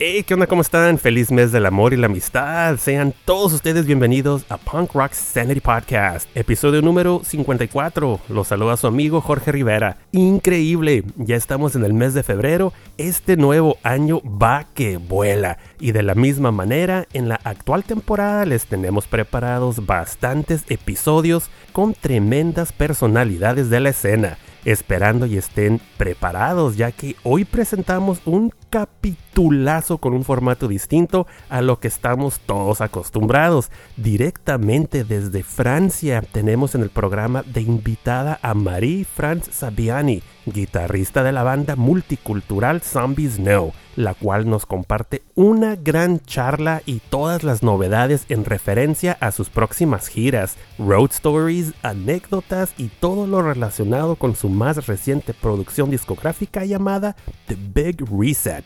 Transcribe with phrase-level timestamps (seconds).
[0.00, 0.46] Hey, ¿qué onda?
[0.46, 0.96] ¿Cómo están?
[0.96, 2.76] Feliz mes del amor y la amistad.
[2.76, 8.20] Sean todos ustedes bienvenidos a Punk Rock Sanity Podcast, episodio número 54.
[8.28, 9.96] Los saluda su amigo Jorge Rivera.
[10.12, 12.72] Increíble, ya estamos en el mes de febrero.
[12.96, 15.58] Este nuevo año va que vuela.
[15.80, 21.94] Y de la misma manera, en la actual temporada les tenemos preparados bastantes episodios con
[21.94, 29.98] tremendas personalidades de la escena esperando y estén preparados, ya que hoy presentamos un capitulazo
[29.98, 33.70] con un formato distinto a lo que estamos todos acostumbrados.
[33.96, 41.42] Directamente desde Francia tenemos en el programa de invitada a Marie-France Sabiani, guitarrista de la
[41.42, 48.24] banda multicultural Zombies No, la cual nos comparte una gran charla y todas las novedades
[48.28, 54.48] en referencia a sus próximas giras, road stories, anécdotas y todo lo relacionado con su
[54.48, 58.64] más reciente producción discográfica llamada The Big Reset.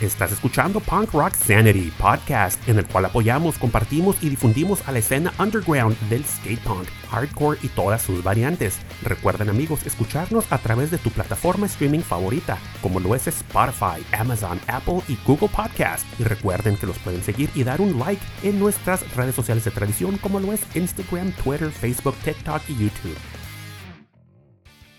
[0.00, 4.98] Estás escuchando Punk Rock Sanity Podcast, en el cual apoyamos, compartimos y difundimos a la
[4.98, 8.78] escena underground del skate punk, hardcore y todas sus variantes.
[9.02, 14.60] Recuerden amigos escucharnos a través de tu plataforma streaming favorita, como lo es Spotify, Amazon,
[14.66, 16.04] Apple y Google Podcast.
[16.18, 19.70] Y recuerden que los pueden seguir y dar un like en nuestras redes sociales de
[19.70, 23.16] tradición, como lo es Instagram, Twitter, Facebook, TikTok y YouTube.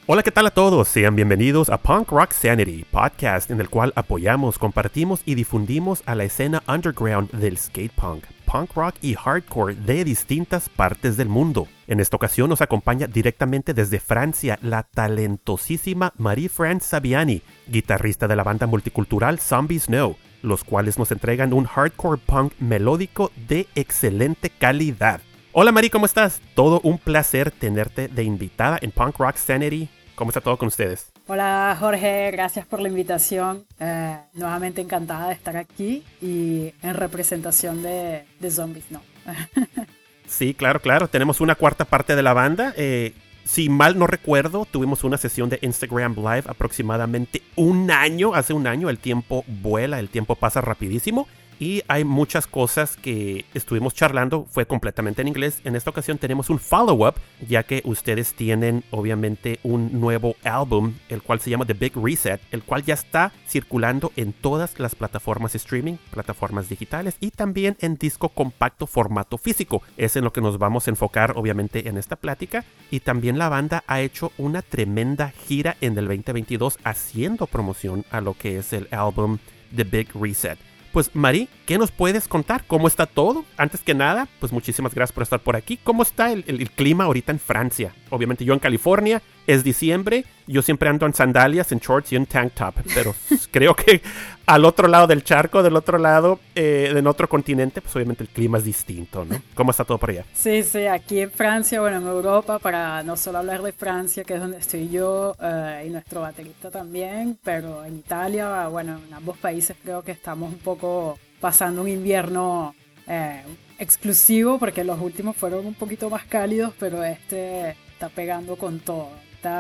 [0.08, 0.88] Hola, ¿qué tal a todos?
[0.88, 6.14] Sean bienvenidos a Punk Rock Sanity, podcast en el cual apoyamos, compartimos y difundimos a
[6.14, 11.68] la escena underground del skate punk, punk rock y hardcore de distintas partes del mundo.
[11.88, 18.44] En esta ocasión nos acompaña directamente desde Francia la talentosísima Marie-France Sabiani, guitarrista de la
[18.44, 25.22] banda multicultural Zombie Snow, los cuales nos entregan un hardcore punk melódico de excelente calidad.
[25.52, 26.42] Hola Marie, ¿cómo estás?
[26.54, 29.90] Todo un placer tenerte de invitada en Punk Rock Sanity.
[30.16, 31.12] ¿Cómo está todo con ustedes?
[31.28, 33.66] Hola Jorge, gracias por la invitación.
[33.80, 39.02] Eh, nuevamente encantada de estar aquí y en representación de, de Zombies, ¿no?
[40.28, 41.10] sí, claro, claro.
[41.10, 42.74] Tenemos una cuarta parte de la banda.
[42.78, 43.14] Eh,
[43.44, 48.68] si mal no recuerdo, tuvimos una sesión de Instagram Live aproximadamente un año, hace un
[48.68, 48.90] año.
[48.90, 51.28] El tiempo vuela, el tiempo pasa rapidísimo
[51.60, 55.62] y hay muchas cosas que estuvimos charlando, fue completamente en inglés.
[55.64, 57.16] En esta ocasión tenemos un follow-up,
[57.48, 62.42] ya que ustedes tienen obviamente un nuevo álbum, el cual se llama The Big Reset,
[62.52, 67.96] el cual ya está circulando en todas las plataformas streaming, plataformas digitales y también en
[67.96, 69.82] disco compacto formato físico.
[69.98, 72.66] Es en lo que nos vamos a enfocar obviamente en esta plática.
[72.92, 78.22] Y también la banda ha hecho una tremenda gira en el 2022 haciendo promoción a
[78.22, 79.40] lo que es el álbum
[79.76, 80.75] The Big Reset.
[80.96, 82.64] Pues Mari, ¿qué nos puedes contar?
[82.68, 83.44] ¿Cómo está todo?
[83.58, 85.76] Antes que nada, pues muchísimas gracias por estar por aquí.
[85.76, 87.94] ¿Cómo está el, el clima ahorita en Francia?
[88.12, 92.26] Obviamente yo en California, es diciembre, yo siempre ando en sandalias, en shorts y en
[92.26, 93.16] tank top, pero
[93.52, 94.02] creo que
[94.46, 98.30] al otro lado del charco, del otro lado, eh, en otro continente, pues obviamente el
[98.30, 99.42] clima es distinto, ¿no?
[99.56, 100.26] ¿Cómo está todo por allá?
[100.34, 104.36] Sí, sí, aquí en Francia, bueno, en Europa, para no solo hablar de Francia, que
[104.36, 109.38] es donde estoy yo eh, y nuestro baterista también, pero en Italia, bueno, en ambos
[109.38, 112.76] países creo que estamos un poco pasando un invierno
[113.08, 113.42] eh,
[113.78, 119.10] exclusivo, porque los últimos fueron un poquito más cálidos, pero este está pegando con todo.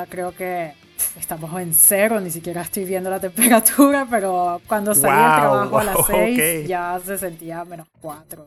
[0.09, 0.73] Creo que
[1.19, 5.79] estamos en cero, ni siquiera estoy viendo la temperatura, pero cuando salí Wow, del trabajo
[5.79, 6.67] a las wow, 6 ok.
[6.67, 8.45] ya se sentía menos 4.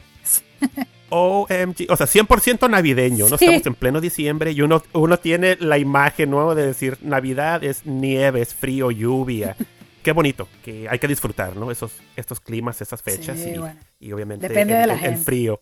[1.10, 3.38] OMG, o sea, 100% navideño, ¿no?
[3.38, 3.46] Sí.
[3.46, 7.86] Estamos en pleno diciembre y uno, uno tiene la imagen nueva de decir Navidad es
[7.86, 9.56] nieve, es frío, lluvia.
[10.02, 11.70] Qué bonito, que hay que disfrutar, ¿no?
[11.70, 13.78] Esos, estos climas, esas fechas Sí, y, bueno.
[14.00, 15.24] y obviamente Depende el, de la el- el gente.
[15.24, 15.60] frío.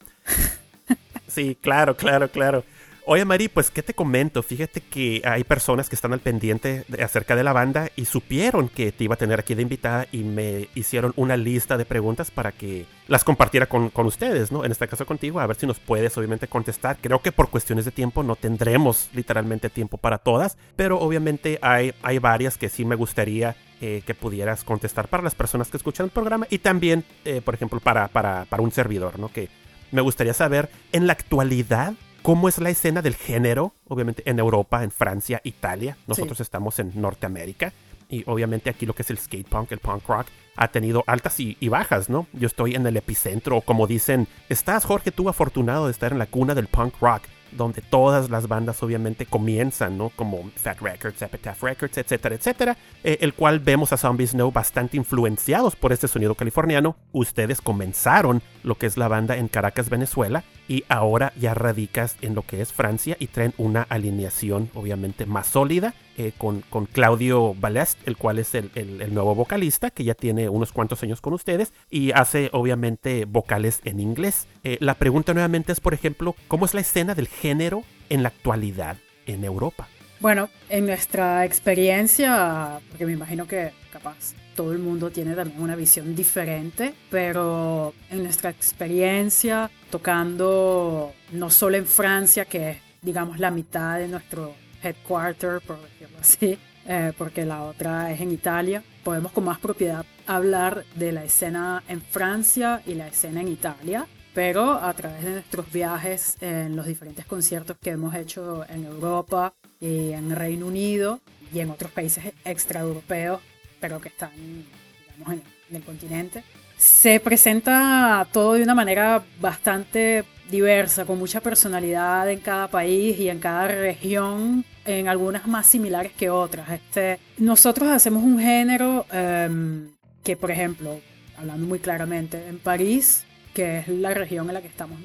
[1.29, 2.65] Sí, claro, claro, claro.
[3.09, 4.43] Oye, Mari, pues, ¿qué te comento?
[4.43, 8.91] Fíjate que hay personas que están al pendiente acerca de la banda y supieron que
[8.91, 12.51] te iba a tener aquí de invitada y me hicieron una lista de preguntas para
[12.51, 14.65] que las compartiera con, con ustedes, ¿no?
[14.65, 16.97] En este caso contigo, a ver si nos puedes obviamente contestar.
[17.01, 21.95] Creo que por cuestiones de tiempo no tendremos literalmente tiempo para todas, pero obviamente hay,
[22.03, 26.07] hay varias que sí me gustaría eh, que pudieras contestar para las personas que escuchan
[26.07, 29.29] el programa y también, eh, por ejemplo, para, para, para un servidor, ¿no?
[29.29, 29.49] Que
[29.93, 31.95] me gustaría saber en la actualidad
[32.27, 35.97] cómo es la escena del género, obviamente en Europa, en Francia, Italia.
[36.09, 37.73] Nosotros estamos en Norteamérica.
[38.09, 40.27] Y obviamente aquí lo que es el skate punk, el punk rock,
[40.57, 42.27] ha tenido altas y, y bajas, ¿no?
[42.33, 46.27] Yo estoy en el epicentro, como dicen, estás Jorge, tú afortunado de estar en la
[46.27, 50.11] cuna del punk rock, donde todas las bandas obviamente comienzan, ¿no?
[50.11, 52.77] Como Fat Records, Epitaph Records, etcétera, etcétera.
[53.05, 56.97] eh, el cual vemos a Zombie Snow bastante influenciados por este sonido californiano.
[57.13, 62.35] Ustedes comenzaron lo que es la banda en Caracas, Venezuela, y ahora ya radicas en
[62.35, 67.55] lo que es Francia y traen una alineación obviamente más sólida eh, con, con Claudio
[67.55, 71.33] Balest, el cual es el, el- nuevo vocalista que ya tiene unos cuantos años con
[71.35, 74.47] ustedes y hace obviamente vocales en inglés.
[74.65, 78.29] Eh, la pregunta nuevamente es, por ejemplo, ¿cómo es la escena del género en la
[78.29, 78.97] actualidad
[79.27, 79.89] en Europa?
[80.21, 85.77] Bueno, en nuestra experiencia, porque me imagino que capaz todo el mundo tiene también una
[85.77, 93.51] visión diferente, pero en nuestra experiencia tocando no solo en Francia, que es digamos la
[93.51, 96.59] mitad de nuestro headquarter, por decirlo así,
[96.89, 101.85] eh, porque la otra es en Italia, podemos con más propiedad hablar de la escena
[101.89, 106.87] en Francia y la escena en Italia, pero a través de nuestros viajes en los
[106.87, 111.21] diferentes conciertos que hemos hecho en Europa y en Reino Unido
[111.53, 113.41] y en otros países extraeuropeos,
[113.81, 116.43] pero que están digamos, en, en el continente,
[116.77, 123.29] se presenta todo de una manera bastante diversa, con mucha personalidad en cada país y
[123.29, 126.71] en cada región, en algunas más similares que otras.
[126.71, 129.91] Este, nosotros hacemos un género em,
[130.23, 131.01] que, por ejemplo,
[131.39, 134.99] hablando muy claramente, en París, que es la región en la que estamos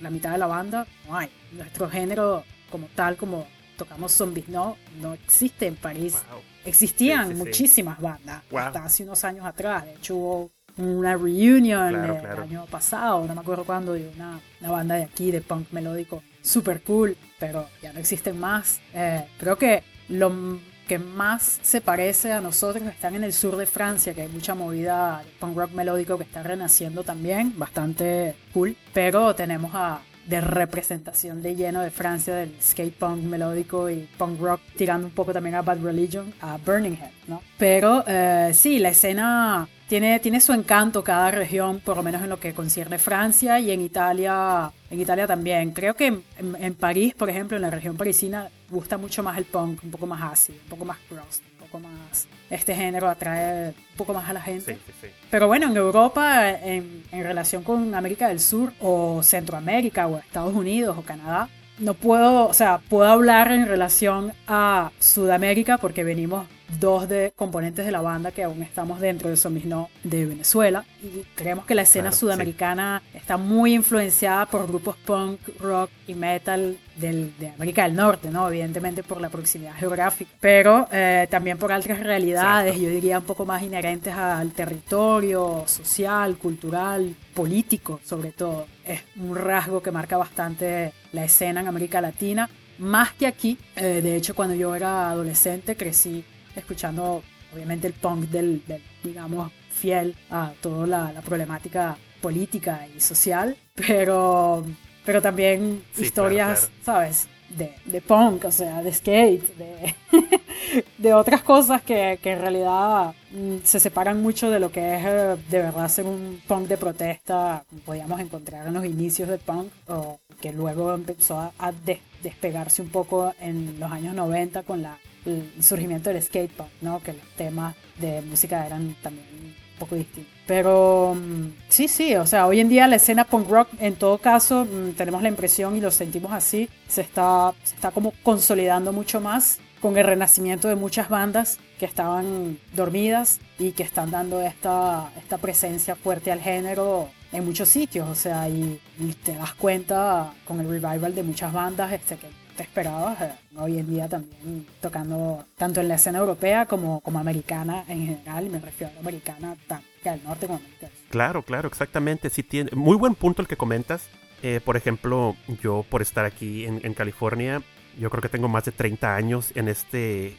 [0.00, 1.28] la mitad de la banda, no hay.
[1.52, 6.14] Nuestro género como tal, como tocamos zombies, no, no existe en París.
[6.30, 6.40] Wow.
[6.64, 7.44] Existían Sí, sí, sí.
[7.44, 8.60] muchísimas bandas Wow.
[8.60, 9.84] hasta hace unos años atrás.
[9.84, 12.42] De hecho, hubo una reunion Claro, el claro.
[12.42, 16.22] año pasado, no me acuerdo cuándo, de una, una banda de aquí de punk melódico
[16.42, 18.80] super cool, pero ya no existen más.
[18.94, 23.66] Eh, creo que lo que más se parece a nosotros están en el sur de
[23.66, 28.76] Francia, que hay mucha movida de punk rock melódico que está renaciendo también, bastante cool.
[28.92, 34.40] Pero tenemos a de representación de lleno de Francia del skate punk melódico y punk
[34.40, 37.42] rock, tirando un poco también a Bad Religion, a Burning Head, ¿no?
[37.58, 42.28] Pero eh, sí, la escena tiene, tiene su encanto cada región, por lo menos en
[42.28, 45.70] lo que concierne Francia y en Italia, en Italia también.
[45.70, 46.24] Creo que en,
[46.58, 50.06] en París, por ejemplo, en la región parisina, gusta mucho más el punk, un poco
[50.06, 51.18] más ácido, un poco más un
[51.66, 52.28] poco más...
[52.48, 54.74] Este género atrae un poco más a la gente.
[54.74, 55.08] Sí, sí, sí.
[55.30, 60.54] Pero bueno, en Europa, en, en relación con América del Sur o Centroamérica o Estados
[60.54, 66.46] Unidos o Canadá, no puedo, o sea, puedo hablar en relación a Sudamérica porque venimos
[66.80, 71.22] dos de componentes de la banda que aún estamos dentro de Somisno de Venezuela y
[71.34, 76.76] creemos que la escena Claro, sudamericana está muy influenciada por grupos punk, rock y metal
[76.96, 78.48] del, de América del Norte, ¿no?
[78.48, 82.88] Evidentemente por la proximidad geográfica, pero eh, también por otras realidades, Exacto.
[82.88, 88.66] yo diría un poco más inherentes al territorio social, cultural, político sobre todo.
[88.84, 93.58] Es un rasgo que marca bastante la escena en América Latina, más que aquí.
[93.76, 96.24] Eh, de hecho, cuando yo era adolescente crecí
[96.56, 97.22] escuchando
[97.52, 103.56] obviamente el punk del, del, digamos, fiel a toda la, la problemática política y social,
[103.74, 104.64] pero,
[105.04, 107.28] pero también Sí, historias, claro, ¿sabes?
[107.50, 109.94] De, de punk, o sea, de skate, de,
[110.98, 115.04] de otras cosas que, que en realidad mm, se separan mucho de lo que es
[115.04, 119.38] eh, de verdad ser un punk de protesta, como podíamos encontrar en los inicios del
[119.38, 124.62] punk, o que luego empezó a, a des- despegarse un poco en los años 90
[124.64, 127.02] con la, el surgimiento del skate punk, ¿no?
[127.02, 130.32] Que los temas de música eran también un poco distintos.
[130.46, 134.18] Pero mm, sí, sí, o sea, hoy en día la escena punk rock, en todo
[134.18, 138.92] caso, mm, tenemos la impresión y lo sentimos así, se está, se está como consolidando
[138.92, 144.40] mucho más con el renacimiento de muchas bandas que estaban dormidas y que están dando
[144.40, 149.54] esta, esta presencia fuerte al género en muchos sitios, o sea, y, y te das
[149.54, 152.16] cuenta con el revival de muchas bandas este,
[152.56, 157.18] te esperabas eh, hoy en día también tocando tanto en la escena europea como, como
[157.18, 160.90] americana en general, me refiero a la americana tanto del norte como del.
[161.10, 162.30] Claro, claro, exactamente.
[162.30, 164.08] Sí tiene muy buen punto el que comentas.
[164.42, 167.62] Eh, por ejemplo, yo por estar aquí en, en California,
[167.98, 170.36] yo creo que tengo más de 30 años en este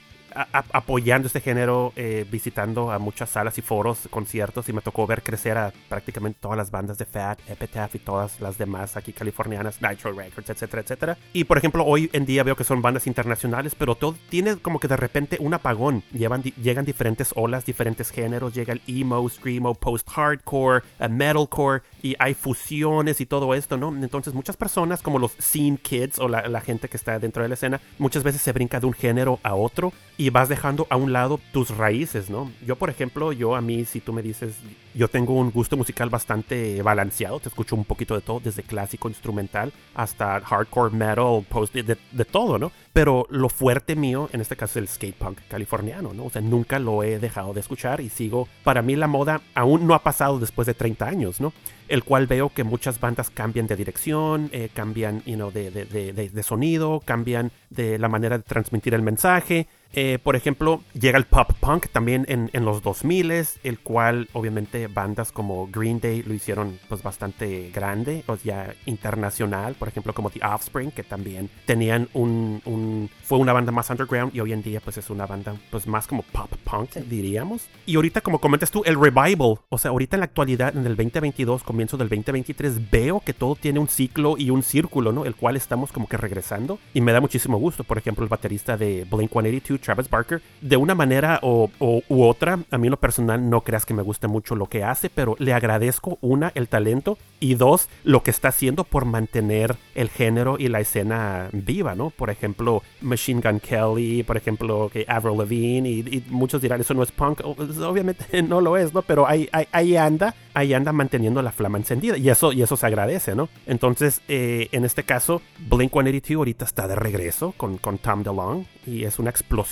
[0.71, 5.23] apoyando este género, eh, visitando a muchas salas y foros, conciertos y me tocó ver
[5.23, 9.81] crecer a prácticamente todas las bandas de Fat, Epitaph y todas las demás aquí californianas,
[9.81, 11.17] Nitro Records, etcétera, etcétera.
[11.33, 14.79] Y por ejemplo, hoy en día veo que son bandas internacionales, pero todo tiene como
[14.79, 16.03] que de repente un apagón.
[16.11, 22.33] Llevan, llegan diferentes olas, diferentes géneros, llega el emo, screamo, post-hardcore, eh, metalcore y hay
[22.33, 23.89] fusiones y todo esto, ¿no?
[23.89, 27.49] Entonces muchas personas como los scene kids o la, la gente que está dentro de
[27.49, 30.95] la escena, muchas veces se brinca de un género a otro y vas dejando a
[30.95, 32.51] un lado tus raíces, ¿no?
[32.65, 34.55] Yo, por ejemplo, yo a mí, si tú me dices,
[34.93, 39.07] yo tengo un gusto musical bastante balanceado, te escucho un poquito de todo, desde clásico,
[39.09, 42.71] instrumental, hasta hardcore, metal, post, de, de- todo, ¿no?
[42.93, 46.25] Pero lo fuerte mío, en este caso, es el skate punk californiano, ¿no?
[46.25, 49.85] O sea, nunca lo he dejado de escuchar y sigo, para mí la moda aún
[49.87, 51.53] no ha pasado después de 30 años, ¿no?
[51.89, 55.85] el cual veo que muchas bandas cambian de dirección, eh, cambian you know, de- de-
[55.85, 59.67] de- de sonido, cambian de la manera de transmitir el mensaje.
[59.93, 63.17] Eh, por ejemplo, llega el pop punk también en, en los 2000
[63.63, 69.75] el cual obviamente bandas como Green Day lo hicieron pues bastante grande, o sea, internacional,
[69.75, 74.35] por ejemplo como The Offspring, que también tenían un, un- fue una banda más underground
[74.35, 77.67] y hoy en día pues es una banda pues más como pop punk, diríamos.
[77.85, 80.95] Y ahorita como comentas tú, el revival, o sea, ahorita en la actualidad, en el
[80.95, 85.25] 2022, comienzo del 2023, veo que todo tiene un ciclo y un círculo, ¿no?
[85.25, 87.83] El cual estamos como que regresando y me da muchísimo gusto.
[87.83, 92.59] Por ejemplo, el baterista de Blink 182, Travis Barker, de una manera o, u otra,
[92.71, 95.35] a mí en lo personal no creas que me guste mucho lo que hace, pero
[95.39, 100.57] le agradezco, una, el talento y dos, lo que está haciendo por mantener el género
[100.59, 102.09] y la escena viva, ¿no?
[102.09, 107.03] Por ejemplo, Machine Gun Kelly, por ejemplo, que Avril Lavigne y, muchos dirán, eso no
[107.03, 109.01] es punk, pues, obviamente no lo es, ¿no?
[109.01, 112.85] Pero ahí, ahí, anda, ahí anda manteniendo la flama encendida y eso, y eso se
[112.85, 113.49] agradece, ¿no?
[113.65, 118.67] Entonces, eh, en este caso, Blink 182 ahorita está de regreso con, con Tom DeLonge
[118.85, 119.66] y es una explosión,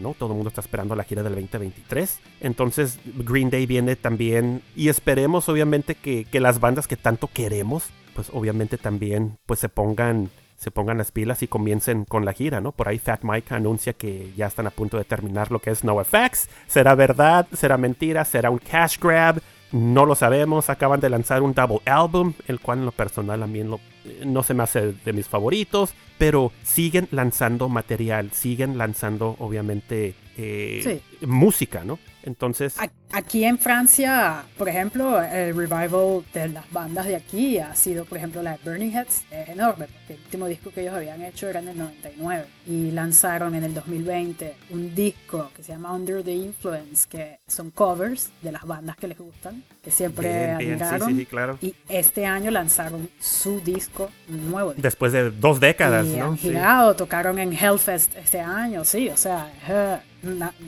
[0.00, 0.14] ¿no?
[0.14, 2.20] Todo el mundo está esperando la gira del 2023.
[2.40, 7.84] Entonces, Green Day viene también y esperemos obviamente que, que las bandas que tanto queremos,
[8.14, 12.60] pues obviamente también pues se pongan se pongan las pilas y comiencen con la gira,
[12.60, 12.72] ¿no?
[12.72, 15.84] Por ahí Fat Mike anuncia que ya están a punto de terminar lo que es
[15.84, 16.48] NoFX.
[16.66, 17.46] ¿Será verdad?
[17.52, 18.24] ¿Será mentira?
[18.24, 19.40] ¿Será un cash grab?
[19.70, 20.70] No lo sabemos.
[20.70, 23.80] Acaban de lanzar un double album, el cual en lo personal a mí en lo
[24.24, 31.00] no se me hace de mis favoritos, pero siguen lanzando material, siguen lanzando obviamente eh,
[31.22, 31.98] música, ¿no?
[32.22, 32.78] Entonces...
[32.78, 32.94] Aquí
[33.32, 38.42] en Francia, por ejemplo, el revival de las bandas de aquí ha sido, por ejemplo,
[38.42, 41.60] la de Burning Heads, es enorme, porque el último disco que ellos habían hecho era
[41.60, 46.32] en el 99 y lanzaron en el 2020 un disco que se llama Under the
[46.32, 51.24] Influence, que son covers de las bandas que les gustan, que siempre admiraron.
[51.26, 51.58] claro.
[51.62, 54.74] Y este año lanzaron su disco nuevo.
[54.76, 56.26] Después de dos décadas, y ¿no?
[56.26, 59.52] Han girado, tocaron en Hellfest este año, sí, o sea,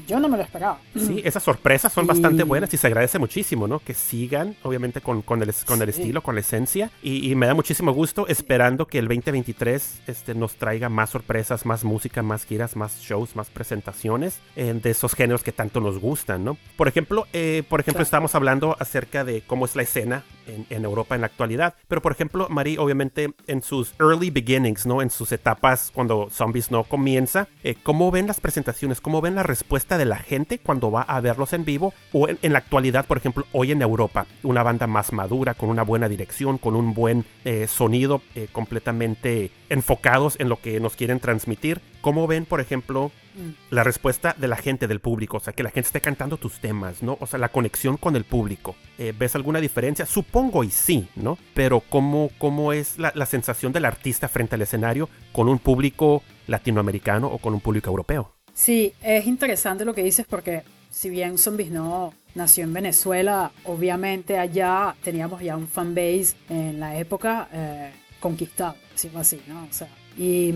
[0.06, 0.78] yo no me lo esperaba.
[0.94, 3.78] Sí, esas sorpresas son bastante buenas y se agradece muchísimo, ¿no?
[3.80, 6.90] Que sigan, obviamente, con, con, el, con el estilo, con la esencia.
[7.02, 11.84] Y, me da muchísimo gusto esperando que el 2023 este, nos traiga más sorpresas, más
[11.84, 16.44] música, más giras, más shows, más presentaciones eh, de esos géneros que tanto nos gustan,
[16.44, 16.56] ¿no?
[16.76, 20.84] Por ejemplo, eh, por ejemplo, estamos hablando acerca de cómo es la escena en, en,
[20.84, 21.74] Europa en la actualidad.
[21.86, 25.02] Pero, por ejemplo, Marie, obviamente, en sus early beginnings, ¿no?
[25.02, 29.00] En sus etapas cuando Zombies no comienza, eh, ¿cómo ven las presentaciones?
[29.00, 32.52] ¿Cómo ven la respuesta de la gente cuando va a verlos en vivo o en,
[32.52, 36.58] la actualidad, por ejemplo, hoy en Europa, una banda más madura, con una buena dirección,
[36.58, 41.80] con un buen eh, sonido, eh, completamente enfocados en lo que nos quieren transmitir.
[42.00, 43.74] ¿Cómo ven, por ejemplo, mm.
[43.74, 45.36] la respuesta de la gente, del público?
[45.36, 47.18] O sea, que la gente esté cantando tus temas, ¿no?
[47.20, 48.74] O sea, la conexión con el público.
[48.98, 50.06] Eh, ¿Ves alguna diferencia?
[50.06, 51.38] Supongo y sí, ¿no?
[51.54, 56.22] Pero ¿cómo, cómo es la, la sensación del artista frente al escenario con un público
[56.46, 58.32] latinoamericano o con un público europeo?
[58.54, 64.38] Sí, es interesante lo que dices porque si bien Zombies no nació en Venezuela, obviamente
[64.38, 67.90] allá teníamos ya un fanbase en la época eh,
[68.20, 69.64] conquistado, decimos así, ¿no?
[69.64, 70.52] O sea, y,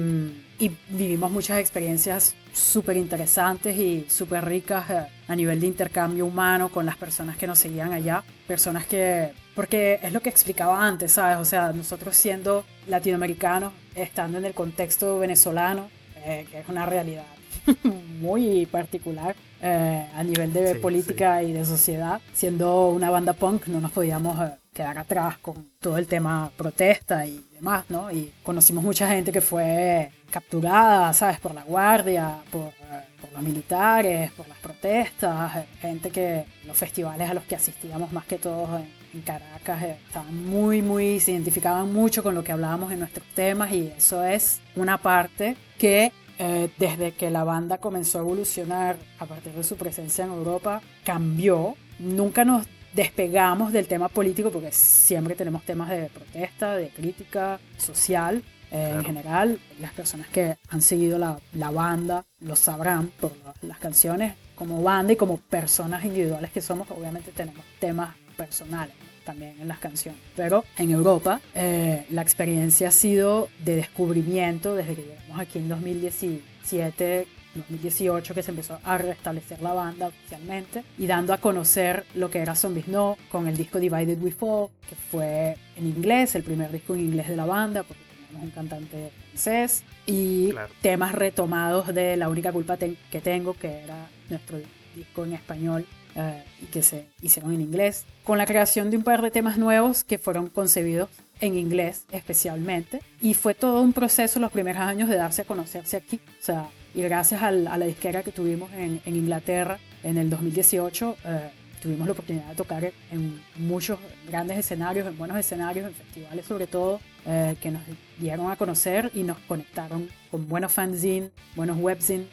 [0.91, 6.87] vivimos muchas experiencias súper interesantes y súper ricas eh, a nivel de intercambio humano con
[6.87, 11.39] las personas que nos seguían allá, personas que, porque es lo que explicaba antes, ¿sabes?
[11.39, 15.89] O sea, nosotros siendo latinoamericanos, estando en el contexto venezolano,
[16.25, 17.25] eh, que es una realidad
[18.21, 22.21] muy particular eh, a nivel de política y de sociedad.
[22.33, 27.27] Siendo una banda punk no nos podíamos eh, quedar atrás con todo el tema protesta
[27.27, 28.11] y demás, ¿no?
[28.11, 31.39] Y conocimos mucha gente que fue capturada, ¿sabes?
[31.39, 37.31] Por la guardia, por, eh, por los militares, por las protestas, gente que los festivales
[37.31, 42.23] a los que asistíamos más que todos en, Caracas estaban muy, muy, se identificaban mucho
[42.23, 46.13] con lo que hablábamos en nuestros temas y eso es una parte que
[46.45, 50.83] eh, desde que la banda comenzó a evolucionar a partir de su presencia en Europa,
[51.05, 51.77] cambió.
[52.01, 58.43] Nunca nos despegamos del tema político porque siempre tenemos temas de protesta, de crítica social.
[58.73, 63.79] Eh, en general, las personas que han seguido la, la banda lo sabrán por las
[63.79, 64.35] canciones.
[64.57, 69.79] Como banda y como personas individuales que somos, obviamente tenemos temas personales también en las
[69.79, 70.21] canciones.
[70.37, 75.69] Pero en Europa eh, la experiencia ha sido de descubrimiento desde que llegamos aquí en
[75.69, 77.27] 2017.
[77.55, 82.39] 2018 que se empezó a restablecer la banda oficialmente y dando a conocer lo que
[82.39, 86.73] era Zombies No con el disco Divided We Fall que fue en inglés, el primer
[86.73, 92.17] disco en inglés de la banda porque teníamos un cantante francés y temas retomados de
[92.17, 94.59] La única culpa que tengo que era nuestro
[94.95, 99.23] disco en español eh, que se hicieron en inglés, con la creación de un par
[99.23, 101.09] de temas nuevos que fueron concebidos
[101.41, 103.01] en inglés especialmente.
[103.21, 106.21] Y fue todo un proceso los primeros años de darse a conocerse aquí.
[106.39, 111.17] O sea, y gracias a la disquera que tuvimos en, en Inglaterra en el 2018,
[111.25, 113.99] eh, tuvimos la oportunidad de tocar en muchos
[114.29, 117.83] grandes escenarios, en buenos escenarios, en festivales sobre todo, eh, que nos
[118.19, 122.27] dieron a conocer y nos conectaron con buenos fanzines, buenos webzines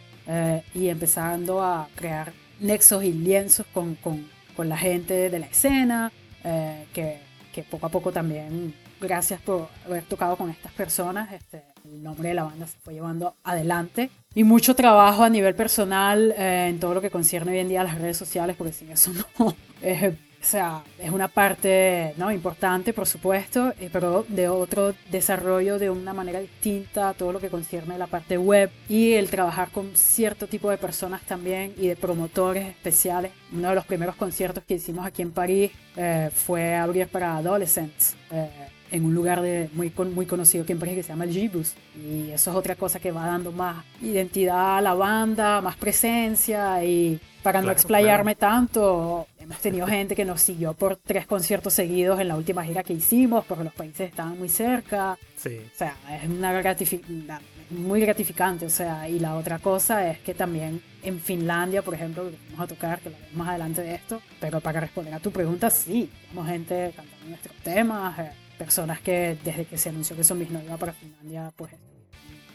[0.75, 6.11] y empezando a crear nexos y lienzos con, con, con la gente de la escena,
[6.43, 7.19] eh, que,
[7.53, 12.29] que, poco a poco también, gracias por haber tocado con estas personas, este, el nombre
[12.29, 14.09] de la banda se fue llevando adelante.
[14.35, 17.81] Y mucho trabajo a nivel personal eh, en todo lo que concierne hoy en día
[17.81, 22.31] a las redes sociales, porque sin eso no, es o sea, es una parte ¿no?
[22.31, 27.39] importante, por supuesto, eh, pero de otro desarrollo de una manera distinta a todo lo
[27.39, 31.87] que concierne la parte web y el trabajar con cierto tipo de personas también y
[31.87, 33.33] de promotores especiales.
[33.51, 38.15] Uno de los primeros conciertos que hicimos aquí en París eh, fue abrir para Adolescents.
[38.31, 41.31] Eh, en un lugar de, muy, muy conocido aquí en París que se llama el
[41.31, 41.73] Gibus.
[41.95, 46.83] Y eso es otra cosa que va dando más identidad a la banda, más presencia
[46.83, 52.19] y para no explayarme tanto, hemos tenido gente que nos siguió por tres conciertos seguidos
[52.19, 55.17] en la última gira que hicimos, porque los países estaban muy cerca.
[55.37, 55.61] Sí.
[55.73, 56.51] O sea, es una
[57.69, 58.65] muy gratificante.
[58.65, 62.59] O sea, y la otra cosa es que también en Finlandia, por ejemplo, que vamos
[62.59, 66.09] a tocar, que lo más adelante de esto, pero para responder a tu pregunta, sí,
[66.23, 68.19] tenemos gente cantando nuestros temas.
[68.19, 71.71] Eh, personas que desde que se anunció que Zombies no iba para Finlandia, pues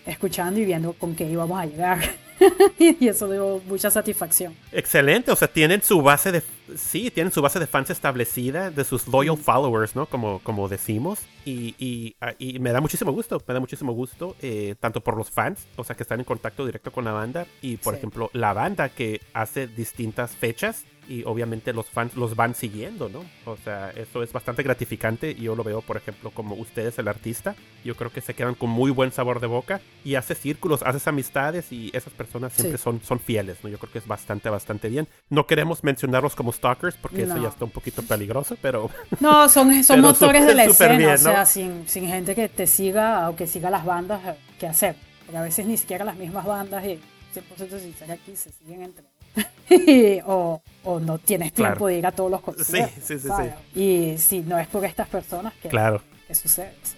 [0.07, 1.99] escuchando y viendo con qué íbamos a llegar.
[2.79, 4.55] y eso dio mucha satisfacción.
[4.71, 6.43] Excelente, o sea, tienen su base de
[6.77, 10.05] sí, tienen su base de fans establecida, de sus loyal followers, ¿no?
[10.07, 11.21] Como, como decimos.
[11.47, 15.17] Y, y, ah, y me da muchísimo gusto, me da muchísimo gusto, eh, tanto por
[15.17, 17.99] los fans, o sea, que están en contacto directo con la banda, y por Sí.
[17.99, 20.85] ejemplo, la banda que hace distintas fechas.
[21.09, 23.25] Y obviamente los fans los van siguiendo, ¿no?
[23.45, 25.31] O sea, eso es bastante gratificante.
[25.31, 27.55] Y yo lo veo, por ejemplo, como ustedes, el artista.
[27.85, 29.81] Yo creo que se quedan con muy buen sabor de boca.
[30.05, 31.71] Y hace círculos, haces amistades.
[31.73, 32.85] Y esas personas siempre Sí.
[32.85, 33.69] son, son fieles, ¿no?
[33.69, 35.09] Yo creo que es bastante, bastante bien.
[35.31, 37.43] No queremos mencionarlos como stalkers porque eso No.
[37.43, 38.91] ya está un poquito peligroso, pero
[39.21, 41.47] No, son, son motores de la escena, bien, o sea, ¿no?
[41.47, 44.97] sin, sin gente que te siga o que siga las bandas, eh, ¿qué hacer?
[45.25, 46.99] Porque a veces ni siquiera las mismas bandas, y
[47.35, 49.05] 100% sincera aquí, se siguen entre
[50.27, 51.87] o, o no tienes tiempo Claro.
[51.87, 52.93] de ir a todos los conciertos.
[53.03, 53.55] sí, sí, ¿sabes?
[53.75, 56.01] Y si no es por estas personas, ¿qué, claro.
[56.33, 56.73] sucede?
[56.83, 56.97] Sí.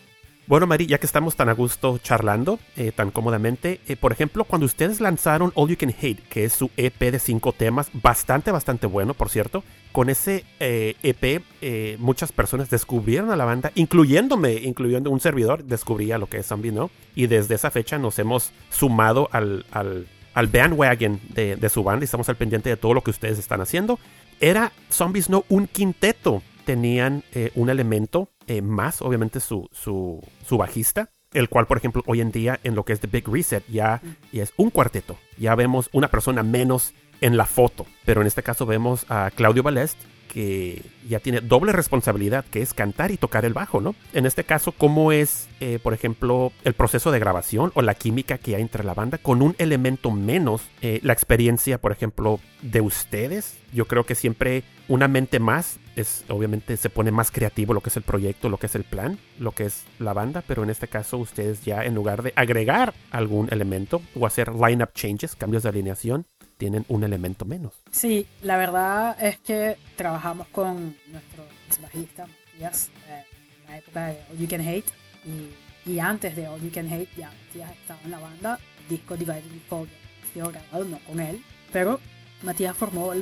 [0.48, 4.44] Bueno, Mari, ya que estamos tan a gusto charlando, eh, tan cómodamente, eh, por ejemplo,
[4.44, 8.52] cuando ustedes lanzaron All You Can Hate, que es su EP de cinco temas, bastante,
[8.52, 13.72] bastante bueno, por cierto, con ese eh, EP eh, muchas personas descubrieron a la banda,
[13.74, 18.16] incluyéndome, incluyendo un servidor, descubría lo que es Zombie No, y desde esa fecha nos
[18.20, 22.76] hemos sumado al, al, al bandwagon de, de su banda y estamos al pendiente de
[22.76, 23.98] todo lo que ustedes están haciendo.
[24.38, 30.58] Era Zombies No un quinteto, tenían eh, un elemento eh, más, obviamente su, su, su
[30.58, 33.64] bajista, el cual, por ejemplo, hoy en día en lo que es The Big Reset
[33.66, 35.16] ya, ya es un cuarteto.
[35.38, 39.62] Ya vemos una persona menos en la foto, pero en este caso vemos a Claudio
[39.62, 39.98] Balest
[40.36, 43.94] que ya tiene doble responsabilidad, que es cantar y tocar el bajo, ¿no?
[44.12, 48.36] En este caso, ¿cómo es, eh, por ejemplo, el proceso de grabación o la química
[48.36, 50.60] que hay entre la banda con un elemento menos?
[50.82, 53.58] eh, la experiencia, por ejemplo, de ustedes.
[53.72, 57.88] Yo creo que siempre una mente más es, obviamente, se pone más creativo lo que
[57.88, 60.70] es el proyecto, lo que es el plan, lo que es la banda, pero en
[60.70, 65.62] este caso ustedes ya en lugar de agregar algún elemento o hacer lineup changes, cambios
[65.62, 67.72] de alineación, tienen un elemento menos.
[67.90, 71.44] Sí, la verdad es que trabajamos con nuestro
[71.82, 73.24] bajista Matías eh,
[73.64, 74.90] en la época de All You Can Hate
[75.24, 78.88] y, y antes de All You Can Hate ya Matías estaba en la banda, el
[78.88, 81.42] disco Divided ha sido grabado no con él,
[81.72, 82.00] pero
[82.42, 83.12] Matías formó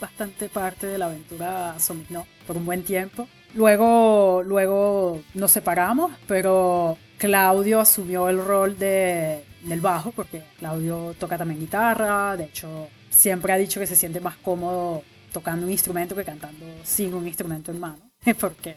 [0.00, 3.28] bastante parte de la aventura Zombie No por un buen tiempo.
[3.54, 11.38] Luego, luego nos separamos, pero Claudio asumió el rol de, del bajo, porque Claudio toca
[11.38, 16.14] también guitarra, de hecho siempre ha dicho que se siente más cómodo tocando un instrumento
[16.14, 18.76] que cantando sin un instrumento en mano, porque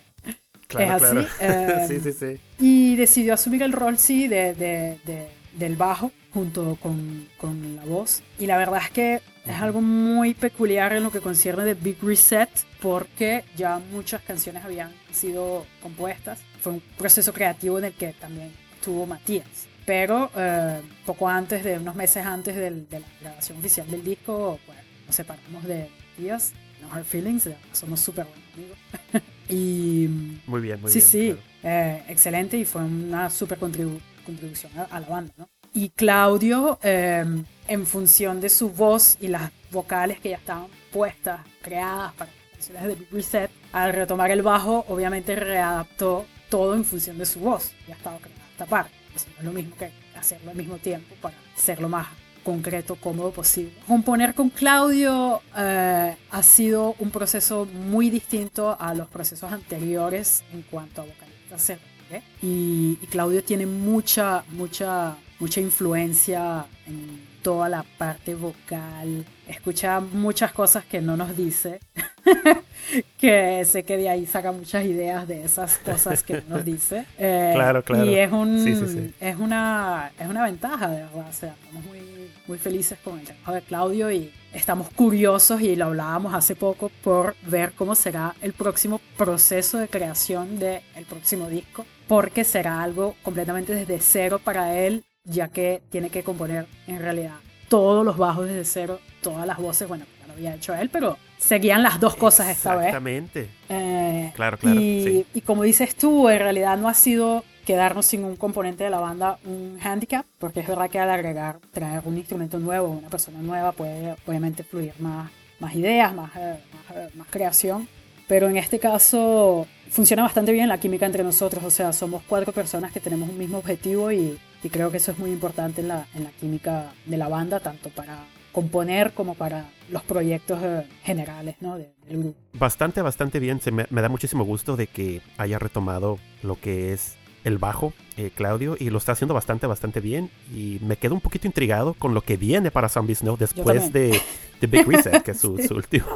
[0.77, 1.17] es así.
[1.41, 2.39] eh, sí, sí, sí.
[2.59, 7.85] y decidió asumir el rol, sí, de, de- de- del bajo junto con, con la
[7.85, 8.21] voz.
[8.39, 11.97] Y la verdad es que es algo muy peculiar en lo que concierne de Big
[12.03, 12.49] Reset,
[12.81, 16.39] porque ya muchas canciones habían sido compuestas.
[16.59, 19.47] Fue un proceso creativo en el que también estuvo Matías.
[19.85, 24.59] Pero eh, poco antes, de unos meses antes del- de la grabación oficial del disco,
[24.65, 26.53] pues, nos separamos de Matías.
[26.81, 28.77] No Hard Feelings, somos súper buenos amigos.
[29.49, 30.07] y
[30.47, 31.09] Muy bien, muy sí, bien.
[31.09, 31.77] sí, claro.
[31.97, 35.47] eh, excelente y fue una super contribu- contribución a, a la banda, ¿no?
[35.73, 37.25] Y Claudio, eh,
[37.67, 42.51] en función de su voz y las vocales que ya estaban puestas, creadas para las
[42.53, 47.39] canciones de Big Reset, al retomar el bajo, obviamente readaptó todo en función de su
[47.41, 47.73] voz.
[47.89, 48.94] Ya estaba creada esta parte.
[49.15, 52.07] Es lo mismo que hacerlo al mismo tiempo para hacerlo más
[52.43, 53.73] concreto, cómodo posible.
[53.87, 60.61] Componer con Claudio eh, ha sido un proceso muy distinto a los procesos anteriores en
[60.61, 62.23] cuanto a vocalistas refiere.
[62.41, 69.23] Y, y Claudio tiene mucha, mucha, mucha influencia en toda la parte vocal.
[69.47, 71.79] Escucha muchas cosas que no nos dice.
[73.19, 77.05] que sé que de ahí saca muchas ideas de esas cosas que no nos dice.
[77.19, 78.05] Eh, Claro, claro.
[78.05, 79.13] Y es, un, Sí, sí, sí.
[79.19, 81.27] es, una, es una ventaja, de verdad.
[81.29, 81.99] O sea, estamos muy,
[82.47, 86.89] muy felices con el trabajo de Claudio y estamos curiosos, y lo hablábamos hace poco,
[87.03, 93.15] por ver cómo será el próximo proceso de creación del próximo disco, porque será algo
[93.21, 97.35] completamente desde cero para él, ya que tiene que componer en realidad
[97.69, 101.17] todos los bajos desde cero, todas las voces, bueno, ya lo había hecho él, pero
[101.37, 102.87] seguían las dos cosas esta vez.
[102.87, 103.49] Exactamente.
[103.69, 105.25] Eh, Claro, claro, Y, sí.
[105.33, 108.99] y como dices tú, en realidad no ha sido quedarnos sin un componente de la
[108.99, 113.39] banda un handicap, porque es verdad que al agregar, traer un instrumento nuevo, una persona
[113.39, 117.87] nueva, puede obviamente fluir más, más ideas, más, eh, más, eh, más creación.
[118.27, 122.51] Pero en este caso funciona bastante bien la química entre nosotros, o sea, somos cuatro
[122.53, 125.87] personas que tenemos un mismo objetivo y, y creo que eso es muy importante en
[125.89, 130.87] la, en la química de la banda, tanto para componer como para los proyectos eh,
[131.03, 131.77] generales ¿no?
[131.77, 132.39] de- del grupo.
[132.53, 133.59] Bastante, bastante bien.
[133.61, 137.93] Se me, me da muchísimo gusto de que haya retomado lo que es el bajo,
[138.17, 140.29] eh, Claudio, y lo está haciendo bastante, bastante bien.
[140.53, 144.19] Y me quedo un poquito intrigado con lo que viene para Zombie Snow después de,
[144.59, 146.07] de Big Reset, que es su, su último.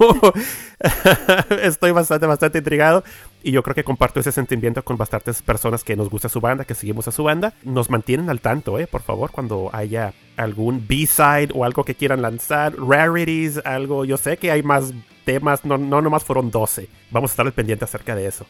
[1.61, 3.03] Estoy bastante, bastante intrigado.
[3.43, 6.65] Y yo creo que comparto ese sentimiento con bastantes personas que nos gusta su banda,
[6.65, 7.53] que seguimos a su banda.
[7.63, 12.23] Nos mantienen al tanto, eh, por favor, cuando haya algún B-side o algo que quieran
[12.23, 14.03] lanzar, rarities, algo.
[14.03, 14.93] Yo sé que hay más
[15.25, 16.89] temas, no, no nomás fueron 12.
[17.11, 18.47] Vamos a estar al pendiente acerca de eso.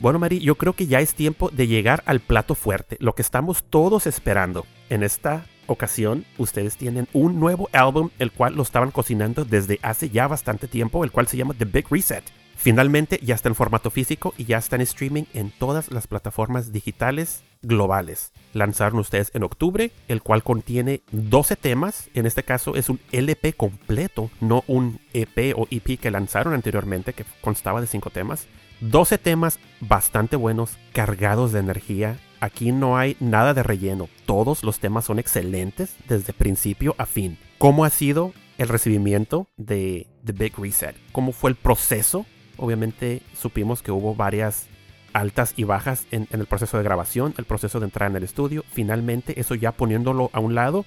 [0.00, 3.22] Bueno, Mari, yo creo que ya es tiempo de llegar al plato fuerte, lo que
[3.22, 4.64] estamos todos esperando.
[4.90, 10.08] En esta ocasión, ustedes tienen un nuevo álbum, el cual lo estaban cocinando desde hace
[10.08, 12.22] ya bastante tiempo, el cual se llama The Big Reset.
[12.56, 16.72] Finalmente ya está en formato físico y ya está en streaming en todas las plataformas
[16.72, 18.32] digitales globales.
[18.52, 22.08] Lanzaron ustedes en octubre, el cual contiene 12 temas.
[22.14, 27.12] En este caso es un LP completo, no un EP o EP que lanzaron anteriormente,
[27.12, 28.48] que constaba de 5 temas.
[28.80, 32.18] 12 temas bastante buenos, cargados de energía.
[32.40, 34.08] Aquí no hay nada de relleno.
[34.24, 37.38] Todos los temas son excelentes desde principio a fin.
[37.58, 40.94] ¿Cómo ha sido el recibimiento de The Big Reset?
[41.10, 42.24] ¿Cómo fue el proceso?
[42.56, 44.68] Obviamente supimos que hubo varias
[45.12, 48.64] altas y bajas en, el proceso de grabación, el proceso de entrar en el estudio.
[48.70, 50.84] Finalmente, eso ya poniéndolo a un lado,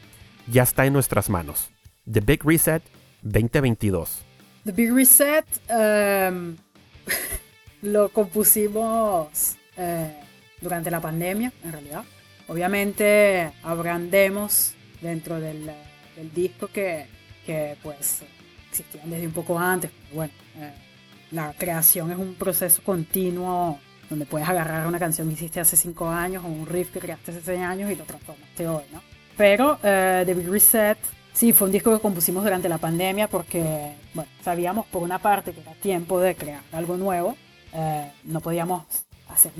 [0.48, 1.70] ya está en nuestras manos.
[2.10, 2.84] The Big Reset
[3.24, 4.24] 2022.
[4.64, 6.56] The Big Reset em,
[7.82, 10.16] lo compusimos eh,
[10.60, 12.04] durante la pandemia, en realidad.
[12.48, 15.72] Obviamente habrán demos dentro del,
[16.16, 17.08] del disco que,
[17.46, 18.22] que, pues
[18.70, 19.92] existían desde un poco antes.
[20.14, 20.72] Bueno, eh,
[21.32, 26.10] la creación es un proceso continuo donde puedes agarrar una canción que hiciste hace 5
[26.10, 29.02] años o un riff que creaste hace 6 años y lo transformaste hoy, ¿no?
[29.38, 30.98] Pero eh, The Big Reset,
[31.34, 35.54] sí, fue un disco que compusimos durante la pandemia porque, bueno, sabíamos por una parte
[35.54, 37.38] que era tiempo de crear algo nuevo.
[37.74, 38.86] Eh, no podíamos
[39.30, 39.52] hacer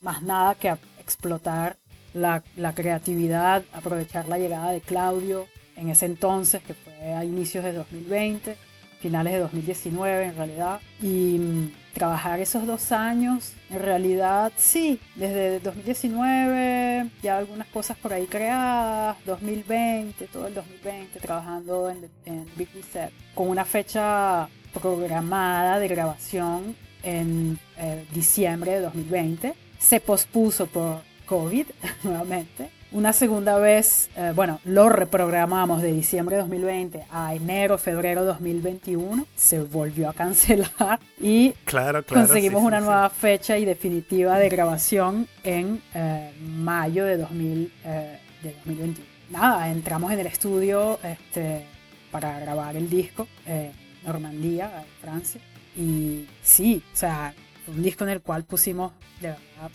[0.00, 0.68] más nada que
[0.98, 1.76] explotar
[2.14, 2.42] la,
[2.74, 5.46] creatividad, aprovechar la llegada de Claudio
[5.76, 8.56] en ese entonces, que fue a inicios de 2020,
[9.00, 15.60] finales de 2019 en realidad, y mm, trabajar esos dos años, en realidad sí, desde
[15.60, 22.68] 2019 ya algunas cosas por ahí creadas, 2020, todo el 2020 trabajando en, en Big
[22.74, 29.54] Reset, con una fecha programada de grabación en eh, diciembre de 2020.
[29.78, 31.66] Se pospuso por COVID
[32.02, 32.70] nuevamente.
[32.92, 38.26] Una segunda vez, eh, bueno, lo reprogramamos de diciembre de 2020 a enero, febrero de
[38.28, 39.26] 2021.
[39.36, 45.80] Se volvió a cancelar y Claro, conseguimos una nueva fecha y definitiva de grabación en
[45.94, 49.08] eh, mayo de, 2000, eh, de 2021.
[49.30, 51.64] Nada, entramos en el estudio este,
[52.10, 53.70] para grabar el disco en
[54.04, 55.40] Normandía, Francia.
[55.76, 59.70] Y sí, o sea, fue un disco en el cual pusimos de verdad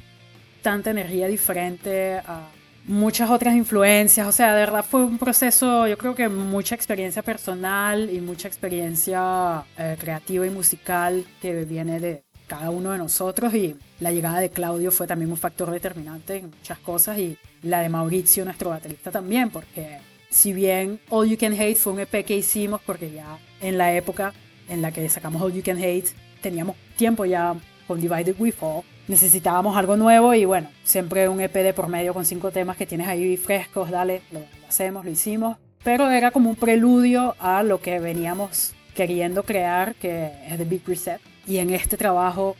[0.62, 2.50] tanta energía diferente a
[2.86, 4.28] muchas otras influencias.
[4.28, 8.48] O sea, de verdad fue un proceso, yo creo que mucha experiencia personal y mucha
[8.48, 13.54] experiencia eh, creativa y musical que viene de cada uno de nosotros.
[13.54, 17.18] Y la llegada de Claudio fue también un factor determinante en muchas cosas.
[17.20, 21.94] Y la de Mauricio, nuestro baterista, también, porque si bien All You Can Hate fue
[21.94, 24.34] un EP que hicimos, porque ya en la época
[24.70, 26.10] en la que sacamos All You Can Hate
[26.42, 27.56] teníamos tiempo ya
[27.88, 28.84] con Divided We Fall.
[29.08, 32.86] Necesitábamos algo nuevo y bueno, siempre un EP de por medio con cinco temas que
[32.86, 35.58] tienes ahí frescos, dale, lo, hacemos, lo hicimos.
[35.84, 40.82] Pero era como un preludio a lo que veníamos queriendo crear, que es The Big
[40.86, 41.20] Reset.
[41.48, 42.56] Y en este trabajo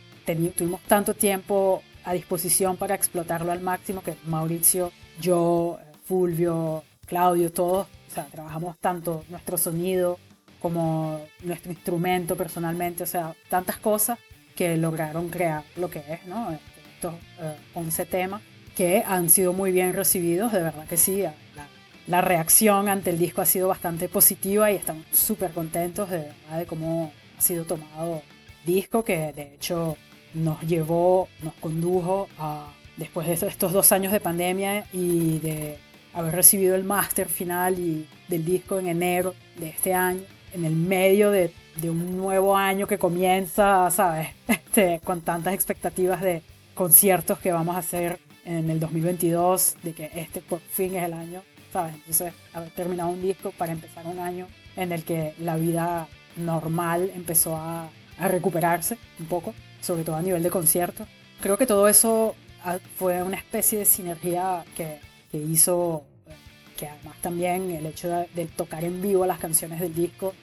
[0.56, 4.90] tuvimos tanto tiempo a disposición para explotarlo al máximo que Mauricio,
[5.20, 10.18] yo, Fulvio, Claudio, todos, o sea, trabajamos tanto nuestro sonido
[10.60, 14.18] como nuestro instrumento personalmente, o sea, tantas cosas
[14.54, 16.50] que lograron crear lo que es, ¿no?
[16.94, 18.42] Estos eh, 11 temas
[18.76, 21.22] que han sido muy bien recibidos, de verdad que sí.
[21.22, 21.34] La,
[22.06, 26.66] la reacción ante el disco ha sido bastante positiva y estamos súper contentos de, de
[26.66, 28.22] cómo ha sido tomado
[28.66, 29.96] el disco, que de hecho
[30.34, 35.78] nos llevó, nos condujo a, después de estos dos años de pandemia y de
[36.12, 40.22] haber recibido el máster final y del disco en enero de este año,
[40.56, 44.28] en el medio de, de un nuevo año que comienza, ¿sabes?
[44.48, 46.42] Este, con tantas expectativas de
[46.74, 51.14] conciertos que vamos a hacer en el 2022, de que este por fin es el
[51.14, 51.42] año,
[51.72, 51.94] ¿sabes?
[51.94, 57.10] Entonces, haber terminado un disco para empezar un año en el que la vida normal
[57.14, 57.88] empezó a,
[58.18, 61.08] a recuperarse un poco, sobre todo a nivel de conciertos.
[61.40, 65.00] Creo que todo eso ah, fue una especie de sinergia que,
[65.32, 66.32] que hizo eh,
[66.76, 70.34] que además también el hecho de, de tocar en vivo las canciones del disco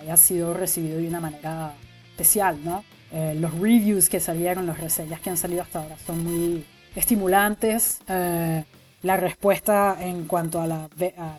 [0.00, 1.72] haya sido recibido de una manera
[2.10, 2.84] especial, ¿no?
[3.12, 6.64] Eh, los reviews que salieron, las reseñas que han salido hasta ahora son muy
[6.96, 7.98] estimulantes.
[8.08, 8.64] Eh,
[9.02, 11.22] la respuesta en cuanto a la, ve- a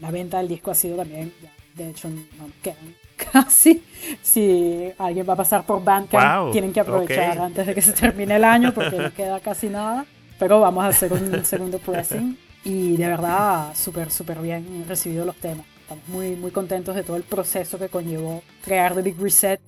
[0.00, 2.94] la venta del disco ha sido también, ya, de hecho, no quedan
[3.32, 3.82] casi.
[4.22, 7.44] Si alguien va a pasar por Bandcamp, Wow, tienen que aprovechar ok.
[7.44, 10.04] antes de que se termine el año porque no queda casi nada.
[10.38, 15.36] Pero vamos a hacer un segundo pressing y de verdad súper, súper bien recibido los
[15.36, 15.64] temas.
[15.86, 19.60] Estamos muy, muy contentos de todo el proceso que conllevó crear The Big Reset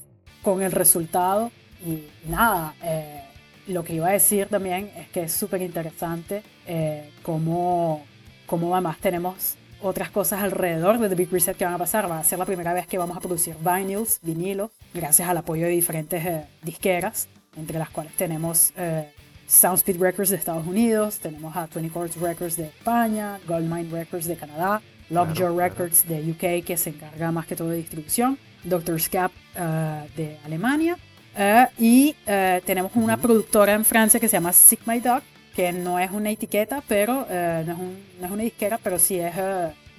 [0.42, 1.52] con el resultado.
[1.86, 3.22] Y nada, eh,
[3.68, 8.04] lo que iba a decir también es que es súper interesante eh, cómo,
[8.46, 12.10] cómo además tenemos otras cosas alrededor de The Big Reset que van a pasar.
[12.10, 15.66] Va a ser la primera vez que vamos a producir vinyls, vinilos, gracias al apoyo
[15.66, 19.12] de diferentes eh, disqueras, entre las cuales tenemos eh,
[19.46, 24.34] Soundspeed Records de Estados Unidos, tenemos a 20 Chords Records de España, Goldmine Records de
[24.34, 25.58] Canadá, Lockjaw Claro, claro.
[25.70, 29.00] Records de UK, que se encarga más que todo de distribución, Dr.
[29.00, 30.96] Scap eh, de Alemania,
[31.36, 35.22] eh, y eh, tenemos una productora en Francia que se llama Sick My Dog,
[35.54, 39.18] que no es una etiqueta, pero no, es un- no es una disquera, pero sí
[39.18, 39.34] es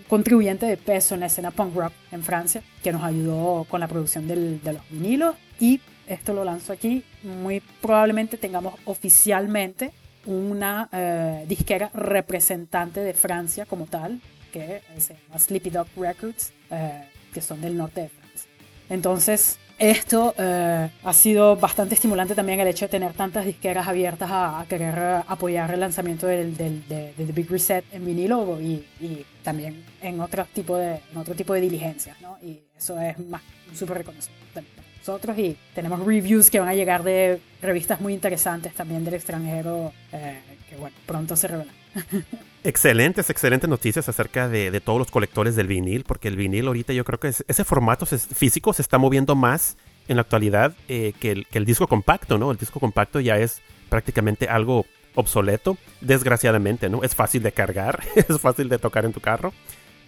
[0.08, 3.88] contribuyente de peso en la escena punk rock en Francia, que nos ayudó con la
[3.88, 5.36] producción del- de los vinilos.
[5.60, 9.92] Y esto lo lanzo aquí, muy probablemente tengamos oficialmente
[10.26, 17.04] una eh, disquera representante de Francia como tal, que se llama Sleepy Dog Records, eh,
[17.34, 18.50] que son del norte de Francia.
[18.90, 24.30] Entonces, esto eh, ha sido bastante estimulante también el hecho de tener tantas disqueras abiertas
[24.30, 28.06] a, a querer eh, apoyar el lanzamiento del, del- de, de The Big Reset en
[28.06, 32.38] vinilo y, y también en otro tipo de, en otro tipo de diligencias, ¿no?
[32.42, 33.42] Y eso es más
[33.74, 38.14] súper reconocimiento también para nosotros y tenemos reviews que van a llegar de revistas muy
[38.14, 41.76] interesantes también del extranjero eh, que, bueno, pronto se revelan.
[42.64, 46.92] Excelentes, excelentes noticias acerca de, de todos los colectores del vinil, porque el vinil ahorita
[46.94, 49.78] yo creo que es- ese formato se- físico se está moviendo más
[50.10, 52.52] en la actualidad eh, que, el, que el disco compacto, ¿no?
[52.52, 57.02] El disco compacto ya es prácticamente algo obsoleto, desgraciadamente, ¿no?
[57.04, 59.54] Es fácil de cargar, es fácil de tocar en tu carro,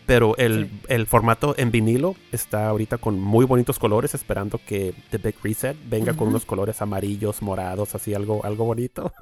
[0.05, 0.79] pero el, Sí.
[0.89, 5.77] el formato en vinilo está ahorita con muy bonitos colores, esperando que The Big Reset
[5.87, 6.31] venga con Ujú.
[6.31, 9.13] unos colores amarillos, morados, así algo, algo bonito.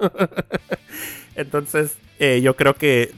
[1.34, 3.12] Entonces, eh, yo creo que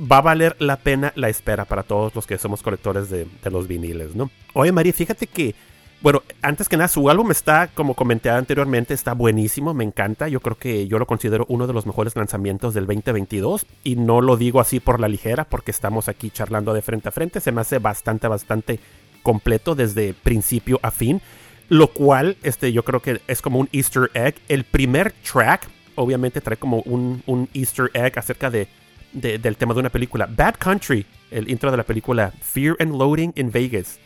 [0.00, 3.50] va a valer la pena la espera para todos los que somos colectores de, de
[3.50, 4.30] los viniles, ¿no?
[4.54, 5.54] Oye, María, fíjate que,
[6.00, 10.28] bueno, antes que nada, su álbum está, como comenté anteriormente, está buenísimo, me encanta.
[10.28, 14.20] Yo creo que yo lo considero uno de los mejores lanzamientos del 2022 y no
[14.20, 17.40] lo digo así por la ligera porque estamos aquí charlando de frente a frente.
[17.40, 18.78] Se me hace bastante, bastante
[19.22, 21.20] completo desde principio a fin.
[21.68, 24.36] Lo cual, este, yo creo que es como un Easter egg.
[24.48, 28.68] El primer track, obviamente, trae como un, un Easter egg acerca de,
[29.12, 30.26] de- del tema de una película.
[30.30, 33.98] Bad Country, el intro de la película Fear and Loading in Vegas.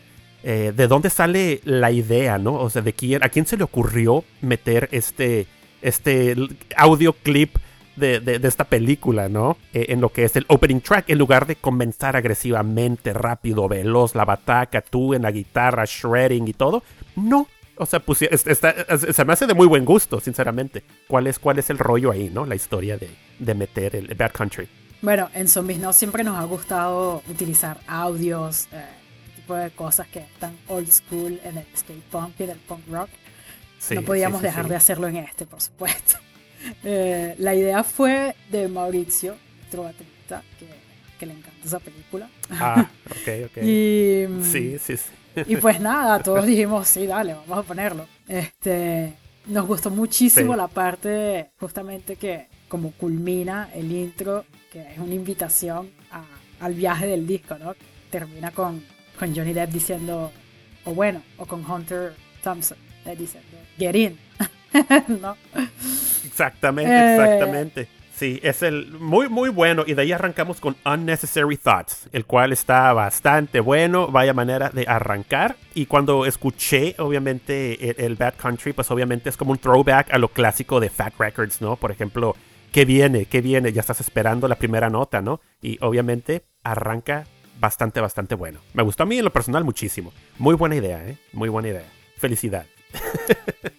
[0.45, 2.55] Eh, ¿De dónde sale la idea, no?
[2.55, 5.47] O sea, ¿de quién, a quién se le ocurrió meter este,
[5.83, 6.35] este
[6.77, 7.57] audio clip
[7.95, 9.57] de, de- de esta película, ¿no?
[9.73, 14.15] Eh, en lo que es el opening track, en lugar de comenzar agresivamente, rápido, veloz,
[14.15, 16.83] la bataca, tú en la guitarra, shredding y todo.
[17.17, 17.47] No.
[17.83, 20.83] O sea, pusi- es- está- es- se me hace de muy buen gusto, sinceramente.
[21.09, 22.47] ¿Cuál es, cuál es el rollo ahí, no?
[22.47, 24.69] La historia de, de meter el Bad Country.
[25.03, 28.85] Bueno, en Zombies No siempre nos ha gustado utilizar audios, eh,
[29.37, 32.83] tipo de cosas que están old school en el skate punk y en el punk
[32.89, 33.09] rock.
[33.81, 36.19] Sí, no podíamos sí, sí, dejar de hacerlo en este, por supuesto.
[36.85, 40.69] Eh, la idea fue de Mauricio, nuestro baterista, que,
[41.19, 42.31] que le encanta esa película.
[42.51, 43.63] Ah, ok, ok.
[43.65, 45.11] Y, mm, Sí, sí, sí.
[45.47, 48.07] Y pues nada, todos dijimos, sí, dale, vamos a ponerlo.
[48.29, 49.15] Este,
[49.47, 50.57] nos gustó muchísimo Sí.
[50.59, 56.25] la parte justamente que como culmina el intro, que es una invitación a-
[56.65, 57.75] al viaje del disco, ¿no?
[58.11, 58.83] Termina con,
[59.19, 60.33] con Johnny Depp diciendo,
[60.85, 62.79] o bueno, o con Hunter Thompson
[63.19, 64.19] diciendo, get in,
[65.21, 65.37] ¿no?
[66.25, 67.89] Exactamente, Eh.
[68.15, 69.85] Sí, es el muy, muy bueno.
[69.87, 74.09] Y de ahí arrancamos con Unnecessary Thoughts, el cual está bastante bueno.
[74.09, 75.57] Vaya manera de arrancar.
[75.75, 80.19] Y cuando escuché, obviamente, el, el Bad Country, pues obviamente es como un throwback a
[80.19, 81.77] lo clásico de Fat Records, ¿no?
[81.77, 82.37] Por ejemplo,
[82.71, 83.25] ¿qué viene?
[83.25, 83.73] ¿Qué viene?
[83.73, 85.41] Ya estás esperando la primera nota, ¿no?
[85.61, 87.25] Y obviamente arranca
[87.59, 88.61] bastante, bastante bueno.
[88.75, 90.13] Me gustó a mí en lo personal muchísimo.
[90.39, 91.17] Muy buena idea, ¿eh?
[91.33, 91.85] Muy buena idea.
[92.19, 92.67] Felicidad.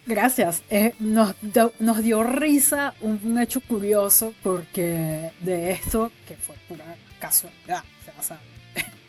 [0.06, 0.62] Gracias.
[0.70, 6.56] Eh, nos, dio- nos dio risa un, un hecho curioso porque de esto, que fue
[6.68, 6.84] pura
[7.20, 7.84] casualidad,
[8.20, 8.40] o sea,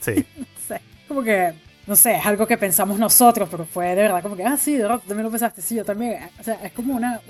[0.01, 0.25] Sí.
[0.37, 1.53] no sé, como que,
[1.87, 4.77] no sé, es algo que pensamos nosotros, pero fue de verdad como que, ah, sí,
[4.77, 6.29] de verdad, tú también lo pensaste, sí, yo también.
[6.39, 7.21] O sea, es como una...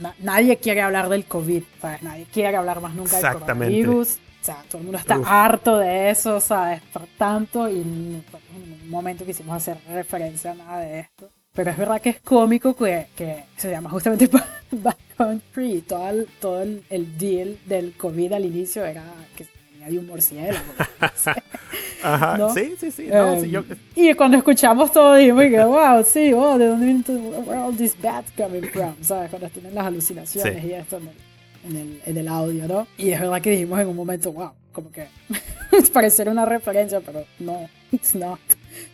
[0.00, 2.02] na- nadie quiere hablar del COVID, ¿sabes?
[2.02, 4.18] Nadie quiere hablar más nunca del coronavirus.
[4.40, 5.26] O sea, todo el mundo está Uf.
[5.28, 6.80] harto de eso, ¿sabes?
[6.92, 8.24] Por tanto, y en
[8.56, 11.30] un momento quisimos hacer referencia a nada de esto.
[11.52, 14.28] Pero es verdad que es cómico que, que se llama justamente
[14.70, 15.80] Backcountry.
[15.82, 19.02] Todo, el, todo el, el deal del COVID al inicio era
[19.36, 20.64] que venía de un murciélago.
[22.02, 22.54] Ajá, ¿No?
[22.54, 23.08] sí, sí, sí.
[23.12, 26.86] no, Eh, sí, yo- Y cuando escuchamos todo, dijimos que, wow, sí, wow, ¿de dónde
[26.86, 28.94] vienen todos- where all these bats coming from?
[29.02, 29.28] ¿Sabes?
[29.30, 30.68] Cuando tienen las alucinaciones Sí.
[30.68, 31.14] y esto en el,
[31.64, 32.86] en, el, en el audio, ¿no?
[32.96, 35.06] Y es verdad que dijimos en un momento, wow, como que
[35.92, 38.40] pareciera una referencia, pero no, it's not.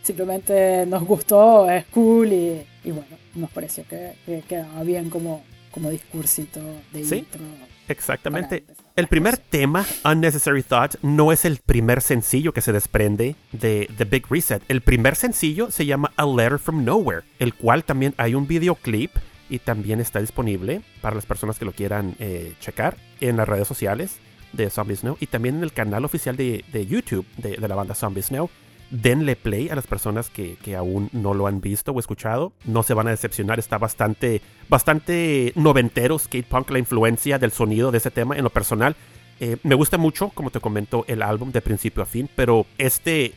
[0.02, 5.44] Simplemente nos gustó, es cool y, y bueno, nos pareció que, que quedaba bien como,
[5.70, 6.60] como discursito
[6.92, 7.16] de Sí.
[7.16, 7.40] intro.
[7.88, 8.64] Exactamente.
[8.96, 14.04] El primer tema, Unnecessary Thought, no es el primer sencillo que se desprende de The
[14.06, 14.62] Big Reset.
[14.68, 19.12] El primer sencillo se llama A Letter from Nowhere, el cual también hay un videoclip
[19.48, 23.68] y también está disponible para las personas que lo quieran eh, checar en las redes
[23.68, 24.16] sociales
[24.56, 27.74] de Zombie Snow y también en el canal oficial de, de YouTube de, de la
[27.74, 28.50] banda Zombie Snow.
[28.90, 32.52] Denle play a las personas que, que aún no lo han visto o escuchado.
[32.64, 33.58] No se van a decepcionar.
[33.58, 38.50] Está bastante, bastante noventero skate punk la influencia del sonido de ese tema en lo
[38.50, 38.94] personal.
[39.40, 43.34] Eh, me gusta mucho, como te comento, el álbum de principio a fin, pero este,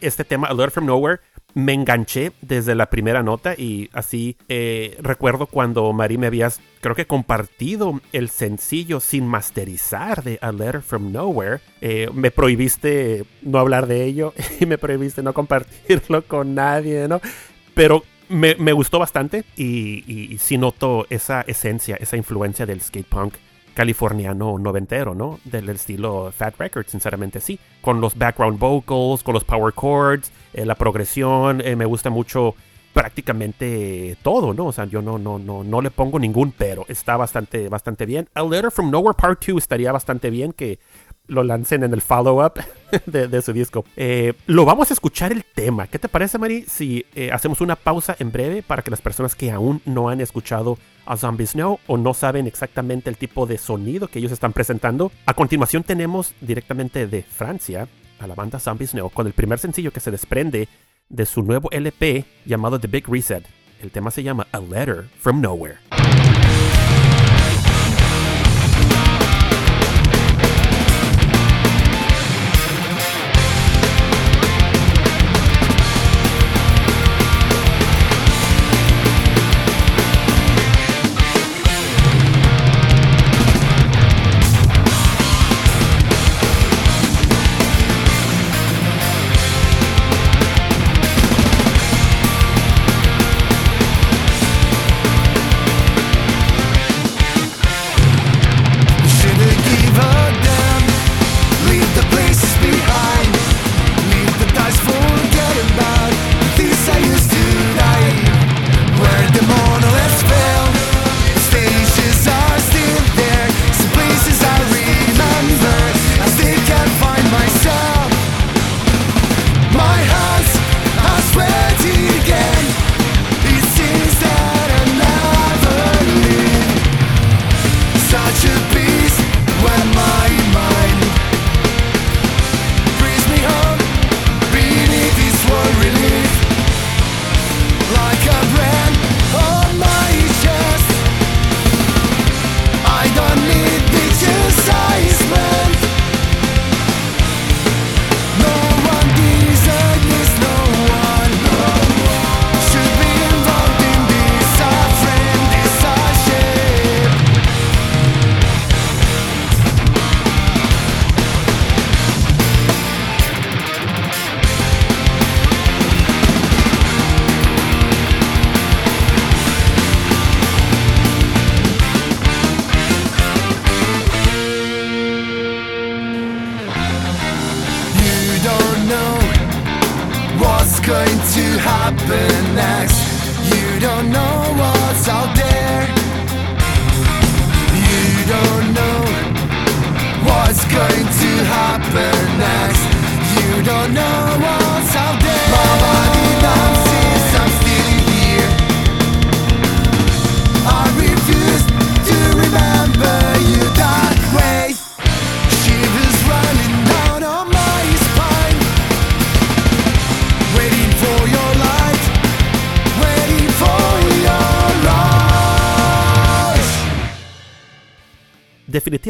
[0.00, 1.20] este tema, A Letter from Nowhere,
[1.54, 6.94] me enganché desde la primera nota y así eh, recuerdo cuando Mari me habías, creo
[6.94, 11.60] que compartido el sencillo sin masterizar de A Letter from Nowhere.
[11.80, 17.20] Eh, me prohibiste no hablar de ello y me prohibiste no compartirlo con nadie, ¿no?
[17.74, 22.80] Pero me, me gustó bastante y, y, y sí noto esa esencia, esa influencia del
[22.80, 23.34] skate punk
[23.74, 25.40] californiano noventero, ¿no?
[25.44, 27.58] Del estilo Fat Records, sinceramente sí.
[27.80, 32.54] Con los background vocals, con los power chords, eh, la progresión, eh, me gusta mucho
[32.92, 34.66] prácticamente todo, ¿no?
[34.66, 36.84] O sea, yo no, no, no, no le pongo ningún pero.
[36.88, 38.28] Está bastante, bastante bien.
[38.34, 40.78] A Letter from Nowhere Part 2 estaría bastante bien que
[41.26, 42.60] lo lancen en el follow-up
[43.06, 43.84] de, su disco.
[43.96, 45.86] Eh, lo vamos a escuchar el tema.
[45.86, 49.34] ¿Qué te parece, Mari, si eh, hacemos una pausa en breve para que las personas
[49.34, 53.58] que aún no han escuchado a Zombie Snow o no saben exactamente el tipo de
[53.58, 55.10] sonido que ellos están presentando?
[55.26, 59.92] A continuación tenemos directamente de Francia a la banda Zombie Snow con el primer sencillo
[59.92, 60.68] que se desprende
[61.08, 63.44] de su nuevo LP llamado The Big Reset.
[63.80, 65.78] El tema se llama A Letter from Nowhere.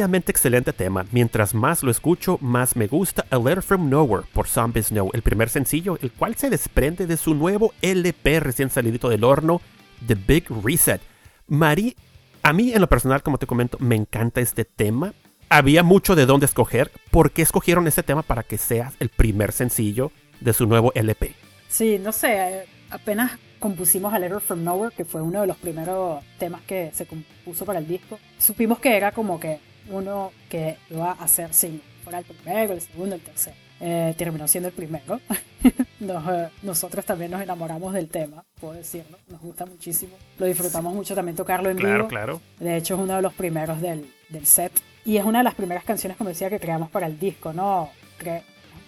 [0.03, 1.05] Excelente tema.
[1.13, 5.21] Mientras más lo escucho, más me gusta A Letter from Nowhere por Zombie Snow, el
[5.21, 9.61] primer sencillo, el cual se desprende de su nuevo LP recién salidito del horno,
[10.05, 11.01] The Big Reset.
[11.47, 11.95] Mari,
[12.41, 15.13] a mí en lo personal, como te comento, me encanta este tema.
[15.47, 16.91] Había mucho de dónde escoger.
[17.09, 21.33] ¿Por qué escogieron este tema para que sea el primer sencillo de su nuevo LP?
[21.69, 26.21] Sí, no sé, apenas compusimos A Letter from Nowhere, que fue uno de los primeros
[26.39, 28.19] temas que se compuso para el disco.
[28.37, 32.81] Supimos que era como que uno que iba a hacer sin fuera el primero, el
[32.81, 33.55] segundo, el tercero.
[33.79, 35.19] Eh, terminó siendo el primero.
[35.99, 39.17] Nos, eh, nosotros también nos enamoramos del tema, puedo decirlo.
[39.29, 40.13] Nos gusta muchísimo.
[40.37, 42.07] Lo disfrutamos mucho también tocarlo en Claro, vivo.
[42.07, 42.41] claro.
[42.59, 44.71] De hecho, es uno de los primeros del, del set.
[45.05, 47.89] Y es una de las primeras canciones, como decía, que creamos para el disco, ¿no?
[48.19, 48.43] Cre-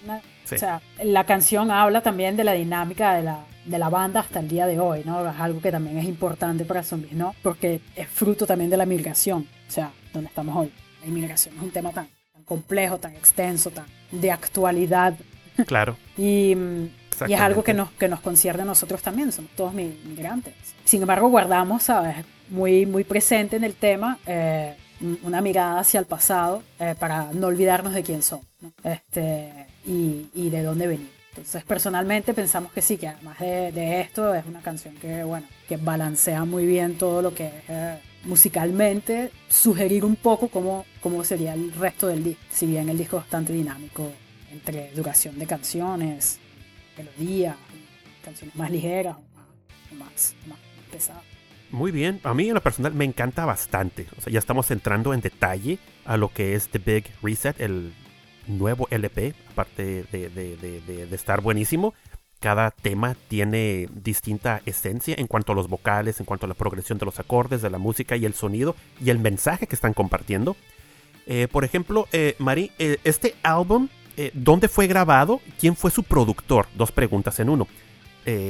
[0.05, 0.55] una- Sí.
[0.55, 4.39] O sea, la canción habla también de la dinámica de la, de la banda hasta
[4.41, 5.27] el día de hoy, ¿no?
[5.27, 7.33] Es algo que también es importante para Zombies, ¿no?
[7.41, 10.71] Porque es fruto también de la migración, o sea, donde estamos hoy.
[11.05, 15.13] La inmigración es un tema tan, tan complejo, tan extenso, tan de actualidad.
[15.67, 15.95] Claro.
[16.17, 16.55] Y,
[17.27, 20.53] y es algo que nos, que nos concierne a nosotros también, somos todos mi- migrantes.
[20.83, 22.17] Sin embargo, guardamos, ¿sabes?
[22.49, 27.31] Muy, muy presente en el tema eh, un- una mirada hacia el pasado eh, para
[27.33, 28.71] no olvidarnos de quién somos ¿no?
[28.83, 31.11] este, y, y de dónde venimos.
[31.29, 35.45] Entonces, personalmente pensamos que sí, que además de, de esto es una canción que, bueno,
[35.67, 41.23] que balancea muy bien todo lo que es eh, musicalmente, sugerir un poco cómo, cómo
[41.23, 42.41] sería el resto del disco.
[42.51, 44.11] Si bien el disco es bastante dinámico
[44.51, 46.39] entre duración de canciones,
[46.97, 47.55] melodía,
[48.23, 49.15] canciones más ligeras
[49.91, 50.57] o más, más,
[50.91, 51.23] pesadas.
[51.71, 54.07] Muy bien, a mí en lo personal me encanta bastante.
[54.17, 57.93] O sea, ya estamos entrando en detalle a lo que es The Big Reset, el
[58.47, 61.93] nuevo LP, aparte de- de- de- de estar buenísimo.
[62.45, 66.99] Cada tema tiene distinta esencia en cuanto a los vocales, en cuanto a la progresión
[66.99, 70.55] de los acordes, de la música y el sonido y el mensaje que están compartiendo.
[71.25, 73.87] Eh, por ejemplo, eh, Mari, eh, este álbum,
[74.35, 75.41] ¿dónde fue grabado?
[75.59, 76.67] ¿Quién fue su productor?
[76.75, 77.67] Dos preguntas en uno.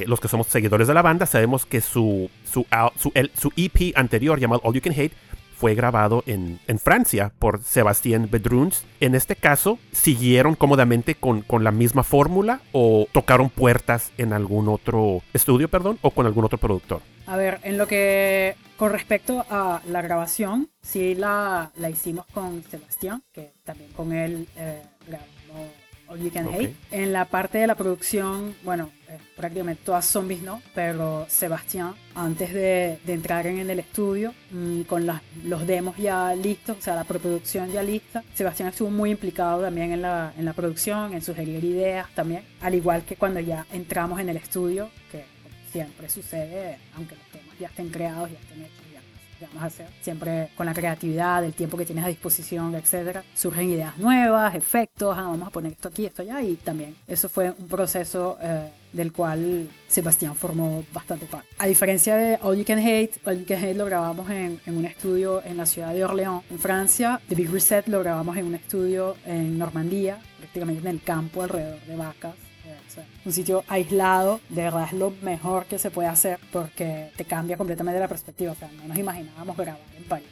[0.06, 2.66] Los que somos seguidores de la banda sabemos que su, su,
[2.96, 5.14] su, EP anterior llamado All You Can Hate
[5.56, 8.84] fue grabado en, en Francia por Sébastien Bedruns.
[9.00, 14.68] En este caso, ¿siguieron cómodamente con, con la misma fórmula o tocaron puertas en algún
[14.68, 17.00] otro estudio, perdón, o con algún otro productor?
[17.26, 22.62] A ver, en lo que con respecto a la grabación, sí la, la hicimos con
[22.62, 26.54] Sebastián, que también con él eh, grabamos All You Can Ok.
[26.54, 26.74] Hate.
[26.92, 32.52] En la parte de la producción, bueno, eh, prácticamente todas zombies no, pero Sebastián, antes
[32.54, 36.94] de, de entrar en el estudio, mm, con las- los demos ya listos, o sea,
[36.94, 41.22] la preproducción ya lista, Sebastián estuvo muy implicado también en la, en la producción, en
[41.22, 45.24] sugerir ideas también, al igual que cuando ya entramos en el estudio, que
[45.72, 48.85] siempre sucede, aunque los temas ya estén creados, ya estén hechos,
[49.40, 49.88] vamos a hacer.
[50.00, 55.16] Siempre con la creatividad, el tiempo que tienes a disposición, etcétera, surgen ideas nuevas, efectos,
[55.16, 58.70] ah, vamos a poner esto aquí, esto allá, y también eso fue un proceso eh,
[58.92, 61.48] del cual Sebastián formó bastante parte.
[61.58, 64.76] A diferencia de All You Can Hate, All You Can Hate lo grabamos en, en
[64.76, 67.20] un estudio en la ciudad de Orléans, en Francia.
[67.28, 71.80] The Big Reset lo grabamos en un estudio en Normandía, prácticamente en el campo alrededor
[71.80, 72.45] de Vacas.
[72.96, 77.24] Sea, un sitio aislado, de verdad es lo mejor que se puede hacer porque te
[77.24, 78.52] cambia completamente la perspectiva.
[78.52, 80.26] O sea, no nos imaginábamos grabar en París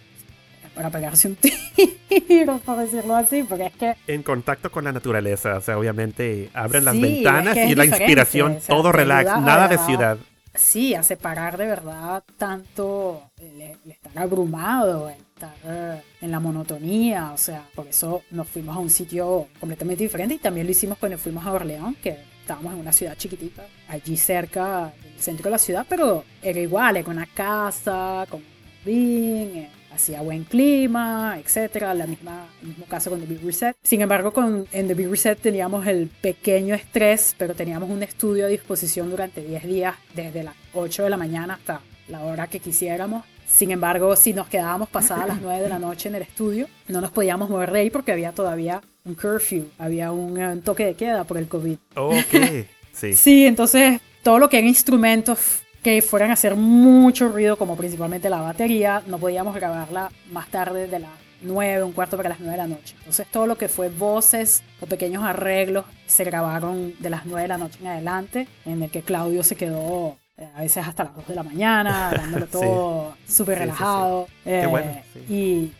[0.75, 1.37] para pegarse un
[2.27, 6.51] tiro, por decirlo así, porque es que En contacto con la naturaleza, o sea, obviamente
[6.53, 9.79] abren las Sí, ventanas es que y la inspiración, o sea, todo relax, nada de
[9.79, 10.19] ciudad.
[10.53, 16.41] sí, a separar de verdad tanto el, el estar abrumado, el estar eh, en la
[16.41, 20.73] monotonía, o sea, por eso nos fuimos a un sitio completamente diferente y también lo
[20.73, 25.45] hicimos cuando fuimos a Orleans, que estábamos en una ciudad chiquitita, allí cerca del centro
[25.45, 28.43] de la ciudad, pero era igual, era una casa, con
[28.79, 33.77] jardín, eh, hacía buen clima, etcétera, la misma, el mismo caso con The Big Reset.
[33.83, 38.45] Sin embargo, con, en The Big Reset teníamos el pequeño estrés, pero teníamos un estudio
[38.45, 42.61] a disposición durante 10 días, desde las 8 de la mañana hasta la hora que
[42.61, 43.25] quisiéramos.
[43.49, 47.01] Sin embargo, si nos quedábamos pasadas las 9 de la noche en el estudio, no
[47.01, 50.95] nos podíamos mover de ahí porque había todavía un curfew, había un, eh, toque de
[50.95, 51.77] queda por el COVID.
[51.97, 52.35] Ok,
[52.93, 53.13] sí.
[53.15, 58.31] Sí, entonces todo lo que eran instrumentos que fueran a hacer mucho ruido, como principalmente
[58.31, 61.11] la batería, no podíamos grabarla más tarde de las
[61.43, 62.95] 9, un cuarto para las 9 de la noche.
[63.01, 67.49] Entonces todo lo que fue voces o pequeños arreglos se grabaron de las 9 de
[67.49, 71.15] la noche en adelante, en el que Claudio se quedó eh, a veces hasta las
[71.17, 72.53] 2 de la mañana, dándolo Sí.
[72.53, 74.27] todo súper Sí, sí, relajado.
[74.43, 75.21] Qué Eh, bueno, sí.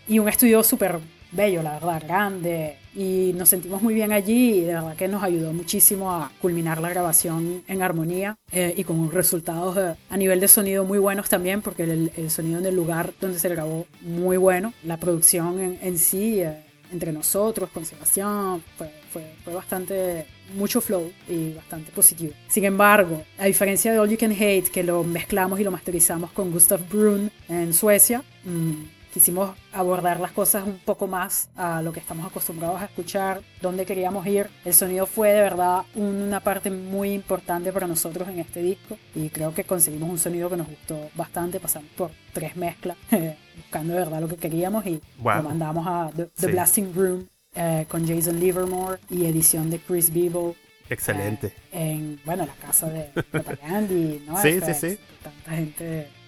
[0.07, 0.99] y, y un estudio súper
[1.33, 2.77] bello, la verdad, grande.
[2.97, 6.81] Y nos sentimos muy bien allí y de verdad que nos ayudó muchísimo a culminar
[6.81, 11.29] la grabación en armonía eh, y con resultados eh, a nivel de sonido muy buenos
[11.29, 14.73] también, porque el, el sonido en el lugar donde se grabó muy bueno.
[14.85, 20.81] La producción en, en sí, eh, entre nosotros, con Sebastián, fue, fue, fue bastante mucho
[20.81, 22.33] flow y bastante positivo.
[22.47, 26.31] Sin embargo, a diferencia de All You Can Hate, que lo mezclamos y lo masterizamos
[26.31, 31.93] con Gustav Brun en Suecia, mmm, quisimos abordar las cosas un poco más a lo
[31.93, 34.49] que estamos acostumbrados a escuchar, dónde queríamos ir.
[34.65, 39.29] El sonido fue de verdad una parte muy importante para nosotros en este disco y
[39.29, 41.61] creo que conseguimos un sonido que nos gustó bastante.
[41.61, 42.97] Pasamos por tres mezclas
[43.57, 45.37] buscando de verdad lo que queríamos y Wow.
[45.37, 46.53] lo mandamos a The, The Sí.
[46.53, 50.55] Blasting Room eh, con Jason Livermore y edición de Chris Beeble.
[50.91, 51.47] Excelente.
[51.73, 54.43] eh, en, bueno, la casa de Propagandi, ¿no?
[54.43, 54.99] Sí, Esta- sí, sí.
[55.23, 55.85] Tanta gente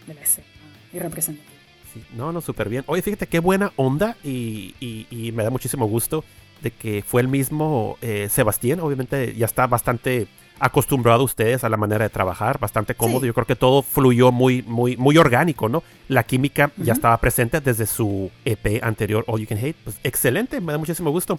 [0.06, 0.46] de la escena
[0.92, 1.55] y representativa.
[1.96, 2.84] Sí, no, no, súper bien.
[2.86, 6.24] Oye, fíjate qué buena onda y, y- y me da muchísimo gusto
[6.62, 8.80] de que fue el mismo eh, Sebastián.
[8.80, 10.26] Obviamente ya está bastante
[10.58, 13.20] acostumbrado ustedes a la manera de trabajar, bastante cómodo.
[13.20, 13.26] Sí.
[13.26, 15.82] Yo creo que todo fluyó muy, muy, muy orgánico, ¿no?
[16.08, 19.76] La química ya estaba presente desde su EP anterior, All You Can Hate.
[19.84, 21.38] Pues excelente, me da muchísimo gusto.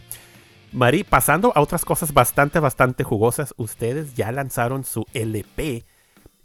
[0.72, 5.84] Mari, pasando a otras cosas bastante, bastante jugosas, ustedes ya lanzaron su LP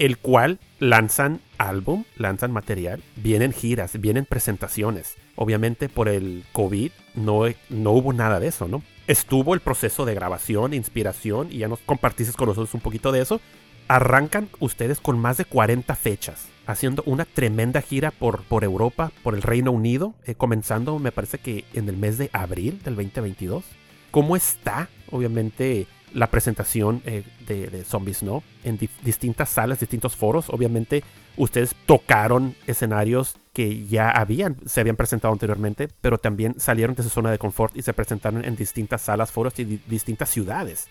[0.02, 5.14] el cual lanzan álbum, lanzan material, vienen giras, vienen presentaciones.
[5.36, 8.82] Obviamente por el COVID no, no hubo nada de eso, ¿no?
[9.06, 13.20] Estuvo el proceso de grabación, inspiración, y ya nos compartiste con nosotros un poquito de
[13.20, 13.40] eso.
[13.86, 19.36] Arrancan ustedes con más de 40 fechas, haciendo una tremenda gira por, por Europa, por
[19.36, 23.62] el Reino Unido, eh, comenzando me parece que en el mes de abril del 2022.
[24.10, 30.48] ¿Cómo está, obviamente, la presentación eh, de, Zombies No en di- distintas salas, distintos foros?
[30.48, 31.02] Obviamente,
[31.36, 37.08] ustedes tocaron escenarios que ya habían, se habían presentado anteriormente, pero también salieron de su
[37.08, 40.88] zona de confort y se presentaron en distintas salas, foros y di- distintas ciudades.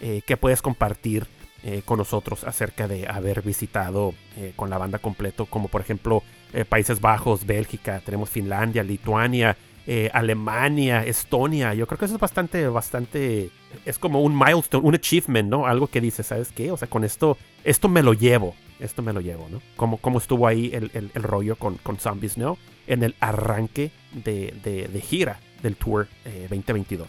[0.00, 1.26] Eh, ¿Qué puedes compartir
[1.64, 6.22] eh, con nosotros acerca de haber visitado eh, con la banda completo, como por ejemplo
[6.68, 9.56] Países Bajos, Bélgica, tenemos Finlandia, Lituania,
[9.86, 11.74] eh, Alemania, Estonia.
[11.74, 13.50] Yo creo que eso es bastante, bastante,
[13.84, 15.66] es como un milestone, un achievement, ¿no?
[15.66, 16.70] Algo que dice, ¿sabes qué?
[16.70, 19.60] O sea, con esto, esto me lo llevo, esto me lo llevo, ¿no?
[19.76, 22.58] Como, como estuvo ahí el, el- rollo con, con Zombies, ¿no?
[22.86, 27.08] En el arranque de, de- gira del tour eh, 2022.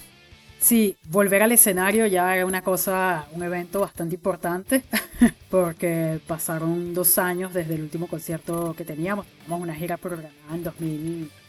[0.60, 4.84] Sí, volver al escenario ya era una cosa, un evento bastante importante,
[5.50, 9.26] porque pasaron dos años desde el último concierto que teníamos.
[9.26, 10.64] Teníamos una gira programada en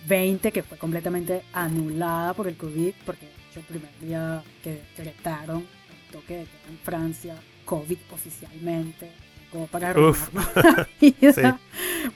[0.09, 6.13] 2020 que fue completamente anulada por el COVID, porque el primer día que decretaron el
[6.13, 7.35] toque de queda en Francia,
[7.65, 9.11] COVID oficialmente,
[9.51, 9.93] como para
[11.01, 11.59] vida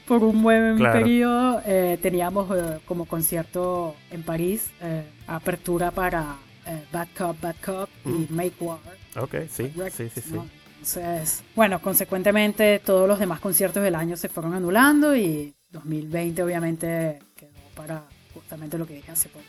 [0.07, 1.01] por un buen Claro.
[1.01, 1.62] periodo.
[1.64, 6.36] Eh, teníamos eh, como concierto en París, eh, apertura para
[6.66, 8.26] eh, Bad Cop, Bad Cop y Mm.
[8.30, 8.78] Make War.
[9.18, 10.32] Ok, sí, Records, sí, sí, sí.
[10.34, 10.47] ¿no?
[10.80, 17.18] Entonces, bueno, consecuentemente todos los demás conciertos del año se fueron anulando y 2020 obviamente
[17.78, 18.04] para
[18.34, 19.44] justamente lo que hace poco,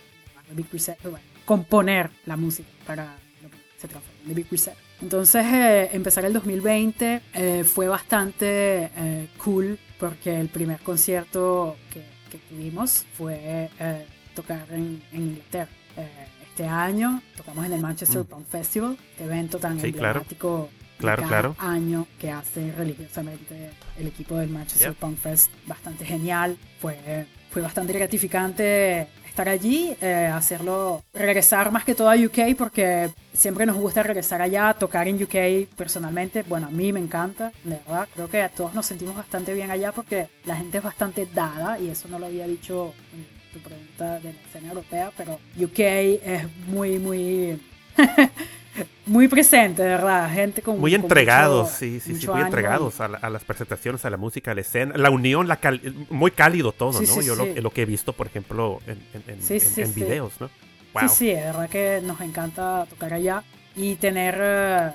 [0.49, 4.47] el Big Reset, bueno, componer la música para lo que se transformó en The Big
[4.51, 4.75] Reset.
[5.01, 12.03] Entonces, eh, empezar el 2020 eh, fue bastante eh, cool porque el primer concierto que,
[12.31, 14.05] que tuvimos fue eh,
[14.35, 15.71] tocar en, en Inglaterra.
[15.97, 16.07] Eh,
[16.49, 18.25] este año tocamos en el Manchester Mm.
[18.25, 21.55] Punk Festival, este evento tan Sí, emblemático Claro, cada claro.
[21.59, 24.93] año que hace religiosamente el equipo del Manchester.
[24.95, 25.49] Punk Fest.
[25.65, 26.57] Bastante genial.
[26.81, 29.07] Fue, fue bastante gratificante
[29.39, 34.41] estar allí, eh, hacerlo, regresar más que todo a UK porque siempre nos gusta regresar
[34.41, 36.43] allá, tocar en UK personalmente.
[36.43, 38.07] Bueno, a mí me encanta, de verdad.
[38.13, 41.79] Creo que a todos nos sentimos bastante bien allá porque la gente es bastante dada
[41.79, 45.79] y eso no lo había dicho en tu pregunta de la escena europea, pero UK
[45.79, 47.61] es muy, muy...
[49.05, 52.45] muy presente, de verdad, gente con Muy con entregados, mucho- sí, sí, sí, muy ánimo
[52.47, 55.57] entregados a, la- a las presentaciones, a la música, a la escena, la unión, la
[55.57, 57.21] cal- muy cálido todo, Sí, ¿no?
[57.21, 57.53] sí, Yo Lo, sí.
[57.61, 59.99] lo que he visto, por ejemplo, en, en- en- Sí, en- sí, en sí.
[60.03, 60.49] videos, ¿no?
[60.93, 61.09] Wow.
[61.09, 63.43] Sí, sí, de verdad que nos encanta tocar allá
[63.75, 64.91] y tener eh,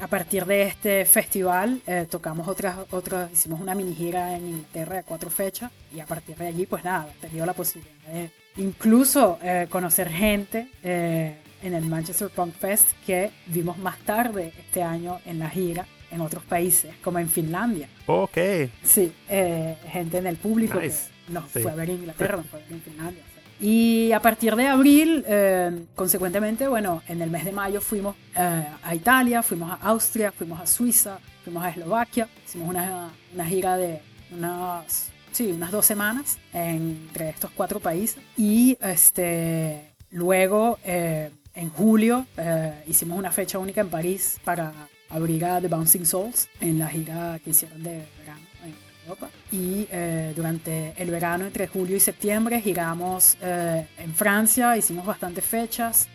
[0.00, 4.96] a partir de este festival eh, tocamos otras otras hicimos una mini gira en Inglaterra
[4.96, 8.30] de cuatro fechas y a partir de allí pues nada he tenido la posibilidad de
[8.58, 11.36] incluso eh, conocer gente eh,
[11.66, 16.20] en el Manchester Punk Fest que vimos más tarde este año en la gira en
[16.20, 18.38] otros países como en Finlandia Ok.
[18.84, 21.08] Sí, eh, gente en el público Nice.
[21.26, 21.60] que nos Sí.
[21.60, 23.22] fue a ver en Inglaterra, nos fue a ver en Finlandia.
[23.58, 28.66] Y a partir de abril, eh, consecuentemente, bueno, en el mes de mayo fuimos eh,
[28.82, 33.76] a Italia, fuimos a Austria, fuimos a Suiza, fuimos a Eslovaquia, hicimos una, una gira
[33.78, 34.00] de
[34.30, 38.18] unas, sí, unas dos semanas entre estos cuatro países.
[38.36, 44.72] Y este, luego, eh, en julio, eh, hicimos una fecha única en París para
[45.08, 49.30] abrir a The Bouncing Souls en la gira que hicieron de verano en Europa.
[49.50, 55.44] Y eh, durante el verano, entre julio y septiembre, giramos eh, en Francia, hicimos bastantes
[55.44, 56.08] fechas,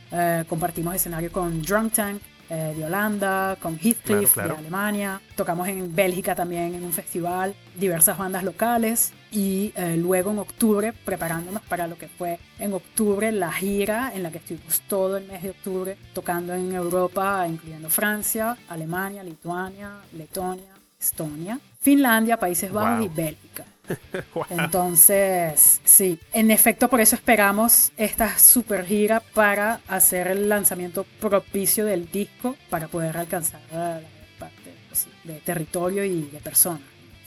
[0.47, 4.53] compartimos escenario con Drunk Tank, de Holanda, con Heathcliff Claro, claro.
[4.55, 5.21] de Alemania.
[5.37, 9.13] Tocamos en Bélgica también en un festival, diversas bandas locales.
[9.31, 14.23] Y eh, luego en octubre, preparándonos para lo que fue en octubre la gira en
[14.23, 19.91] la que estuvimos todo el mes de octubre tocando en Europa, incluyendo Francia, Alemania, Lituania,
[20.13, 23.05] Letonia, Estonia, Finlandia, Países Bajos Wow.
[23.05, 23.65] y Bélgica.
[24.33, 24.45] Wow.
[24.51, 31.85] Entonces, sí, en efecto por eso esperamos esta super gira para hacer el lanzamiento propicio
[31.85, 34.01] del disco para poder alcanzar a la
[34.39, 36.81] parte pues, de territorio y de personas.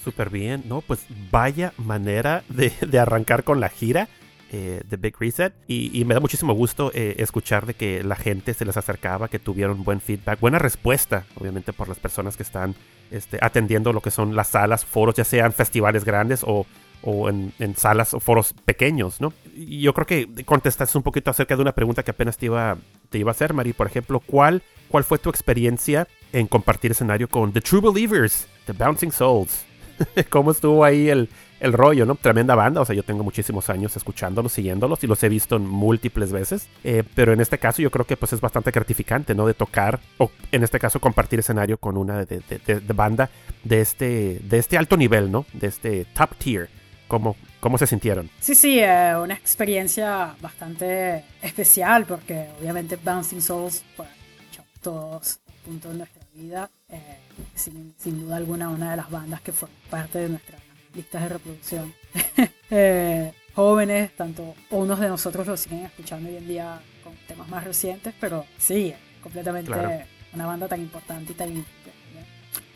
[0.04, 0.82] Súper bien, ¿no?
[0.82, 4.08] Pues vaya manera de, de arrancar con la gira
[4.52, 5.54] eh, de Big Reset.
[5.66, 9.28] Y, y me da muchísimo gusto eh, escuchar de que la gente se les acercaba,
[9.28, 12.74] que tuvieron buen feedback, buena respuesta, obviamente, por las personas que están
[13.10, 16.66] este, atendiendo lo que son las salas, foros, ya sean festivales grandes o,
[17.00, 19.32] o en, en salas o foros pequeños, ¿no?
[19.56, 22.76] Y yo creo que contestaste un poquito acerca de una pregunta que apenas te iba,
[23.08, 23.72] te iba a hacer, Mari.
[23.72, 28.74] Por ejemplo, ¿cuál, ¿cuál fue tu experiencia en compartir escenario con The True Believers, The
[28.74, 29.64] Bouncing Souls?
[30.30, 31.28] cómo estuvo ahí el,
[31.60, 32.14] el rollo, ¿no?
[32.16, 35.66] Tremenda banda, o sea, yo tengo muchísimos años escuchándolos, siguiéndolos y los he visto en
[35.66, 39.46] múltiples veces, eh, pero en este caso yo creo que pues es bastante gratificante, ¿no?
[39.46, 43.30] De tocar, o en este caso compartir escenario con una de, de- de- de banda
[43.62, 45.46] de este, de este alto nivel, ¿no?
[45.52, 46.68] De este top tier.
[47.06, 48.30] ¿Cómo, cómo se sintieron?
[48.40, 54.08] Sí, sí, eh, una experiencia bastante especial porque obviamente Bouncing Souls, pues,
[54.40, 57.18] escuchamos todos puntos de nuestra vida, eh,
[57.54, 60.60] sin, sin duda alguna una de las bandas que forman parte de nuestras
[60.94, 61.94] listas de reproducción.
[62.70, 67.62] Eh, jóvenes, tanto unos de nosotros lo siguen escuchando hoy en día con temas más
[67.62, 69.90] recientes, pero sí, completamente Claro.
[70.32, 71.92] una banda tan importante y tan influyente.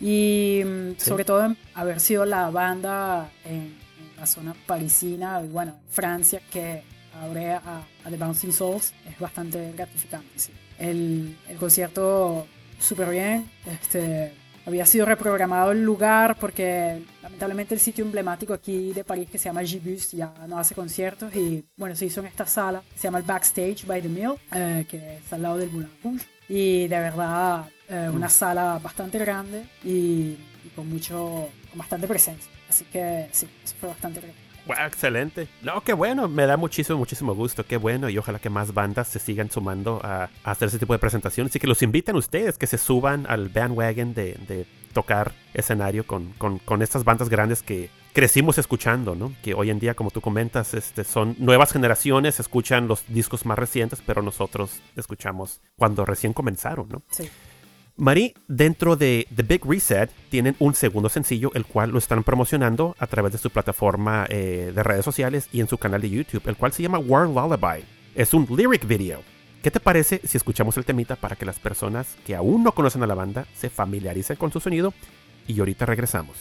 [0.01, 1.09] Y mm, Sí.
[1.09, 5.91] sobre todo en haber sido la banda en, en la zona parisina y bueno, en
[5.93, 6.83] Francia que
[7.21, 10.29] abre a, a The Bouncing Souls es bastante gratificante.
[10.39, 10.53] sí.
[10.79, 12.47] El, el concierto
[12.79, 14.33] súper bien, este,
[14.67, 19.47] había sido reprogramado el lugar porque lamentablemente el sitio emblemático aquí de París que se
[19.47, 23.19] llama Gibus ya no hace conciertos y bueno, se hizo en esta sala se llama
[23.19, 26.99] el Backstage by the Mill, eh, que está al lado del Moulin Rouge y de
[26.99, 32.51] verdad eh, una sala bastante grande y, y con mucho, con bastante presencia.
[32.69, 34.48] Así que sí, eso fue bastante grande.
[34.69, 35.49] Wow, excelente.
[35.63, 36.29] No, qué bueno.
[36.29, 37.65] Me da muchísimo, muchísimo gusto.
[37.65, 38.11] Qué bueno.
[38.11, 41.57] Y ojalá que más bandas se sigan sumando a, hacer ese tipo de presentaciones.
[41.57, 46.33] Y que los inviten ustedes, que se suban al bandwagon de, de tocar escenario con,
[46.35, 49.33] con, con estas bandas grandes que crecimos escuchando, ¿no?
[49.43, 53.59] Que hoy en día, como tú comentas, este, son nuevas generaciones, escuchan los discos más
[53.59, 57.03] recientes, pero nosotros escuchamos cuando recién comenzaron, ¿no?
[57.11, 57.31] Sí.
[57.99, 62.95] Mari, dentro de The Big Reset tienen un segundo sencillo, el cual lo están promocionando
[63.01, 66.47] a través de su plataforma eh, de redes sociales y en su canal de YouTube,
[66.47, 67.85] el cual se llama War Lullaby.
[68.15, 69.21] Es un lyric video.
[69.65, 73.03] ¿Qué te parece si escuchamos el temita para que las personas que aún no conocen
[73.03, 74.95] a la banda se familiaricen con su sonido?
[75.49, 76.37] Y ahorita regresamos.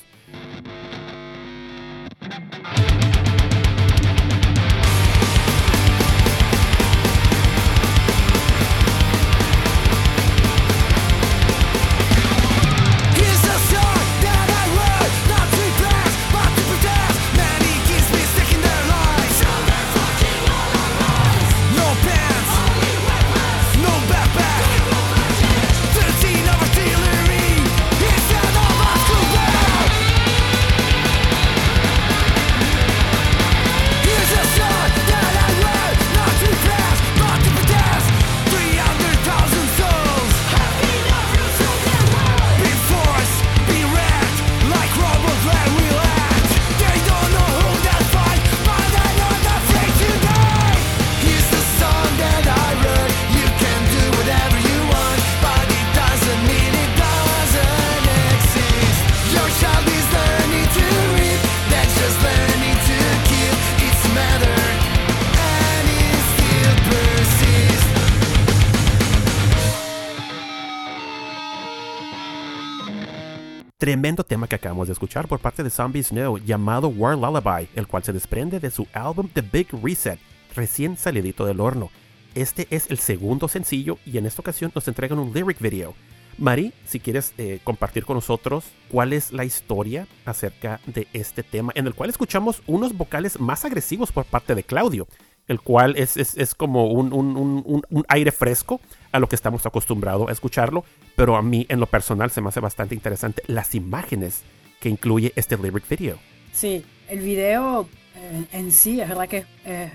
[73.87, 77.87] Tremendo tema que acabamos de escuchar por parte de Zombie Snow llamado War Lullaby, el
[77.87, 80.19] cual se desprende de su álbum The Big Reset,
[80.53, 81.89] recién salidito del horno.
[82.35, 85.93] Este es el segundo sencillo y en esta ocasión nos entregan un lyric video.
[86.37, 91.71] Mari, si quieres eh, compartir con nosotros cuál es la historia acerca de este tema,
[91.73, 95.07] en el cual escuchamos unos vocales más agresivos por parte de Claudio.
[95.47, 98.81] El cual es, es, es como un, un, un, un, aire fresco
[99.11, 100.83] a lo que estamos acostumbrados a escucharlo,
[101.15, 104.43] pero a mí en lo personal se me hace bastante interesante las imágenes
[104.79, 106.17] que incluye este lyric video.
[106.53, 109.91] Sí, el video eh, en sí es verdad que es eh,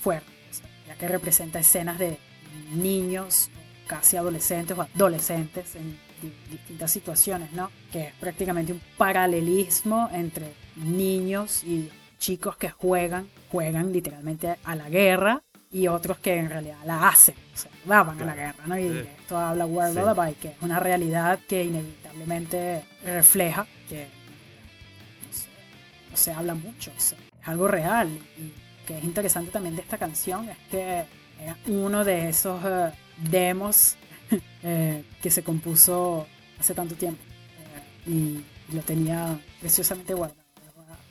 [0.00, 0.26] fuerte,
[0.86, 2.18] ya que representa escenas de
[2.74, 3.50] niños,
[3.86, 7.70] casi adolescentes o adolescentes en di- distintas situaciones, ¿no?
[7.92, 11.88] Que es prácticamente un paralelismo entre niños y
[12.18, 17.34] chicos que juegan, juegan literalmente a la guerra y otros que en realidad la hacen,
[17.54, 18.78] o sea, daban a la guerra, ¿no?
[18.78, 20.00] Y de esto habla World Sí.
[20.00, 24.06] Lullaby, que es una realidad que inevitablemente refleja que
[25.26, 28.08] no se, no se habla mucho, o sea, es algo real.
[28.38, 28.52] Y
[28.86, 31.04] que es interesante también de esta canción es que
[31.40, 32.90] era uno de esos eh,
[33.30, 33.96] demos
[34.62, 36.26] eh, que se compuso
[36.58, 37.20] hace tanto tiempo
[38.06, 40.37] eh, y lo tenía preciosamente guardado.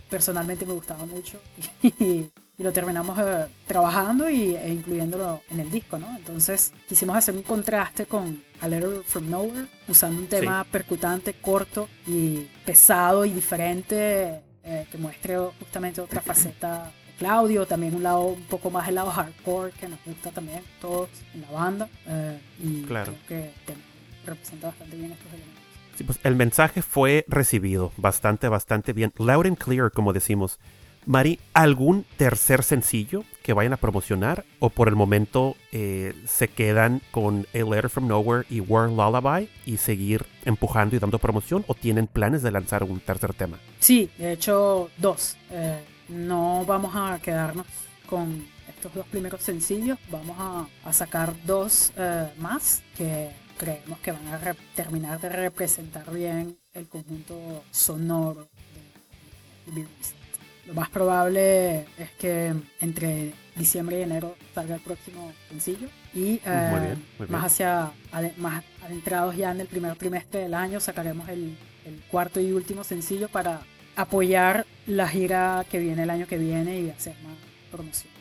[0.09, 1.39] Personalmente me gustaba mucho
[1.83, 2.29] y,
[2.59, 6.15] y lo terminamos eh, trabajando y, e incluyéndolo en el disco, ¿no?
[6.17, 11.87] Entonces quisimos hacer un contraste con A Letter From Nowhere, usando un tema percutante, corto
[12.07, 18.21] y pesado y diferente eh, que muestre justamente otra faceta de Claudio, también un lado
[18.21, 22.39] un poco más el lado hardcore que nos gusta también todos en la banda eh,
[22.63, 23.13] y Claro.
[23.27, 23.73] creo que
[24.25, 25.63] representa bastante bien estos elementos.
[26.03, 29.13] Pues el mensaje fue recibido bastante, bastante bien.
[29.17, 30.59] Loud and clear, como decimos.
[31.07, 34.43] Mari, ¿algún tercer sencillo que vayan a promocionar?
[34.59, 39.47] ¿O por el momento eh, se quedan con A Letter from Nowhere y War Lullaby
[39.65, 41.63] y seguir empujando y dando promoción?
[41.67, 43.57] ¿O tienen planes de lanzar un tercer tema?
[43.79, 45.37] Sí, de hecho, dos.
[45.49, 45.79] Eh,
[46.09, 47.67] no vamos a quedarnos
[48.09, 49.97] con estos dos primeros sencillos.
[50.11, 55.29] Vamos a, a sacar dos eh, más que creemos que van a re- terminar de
[55.29, 58.47] representar bien el conjunto sonoro
[59.67, 60.17] de, Recent.
[60.67, 66.67] Lo más probable es que entre diciembre y enero salga el próximo sencillo y eh,
[66.71, 67.31] Muy bien, muy bien.
[67.31, 67.91] más hacia
[68.37, 72.83] más adentrados ya en el primer trimestre del año sacaremos el, el cuarto y último
[72.83, 73.61] sencillo para
[73.95, 77.33] apoyar la gira que viene el año que viene y hacer más
[77.71, 78.11] promoción.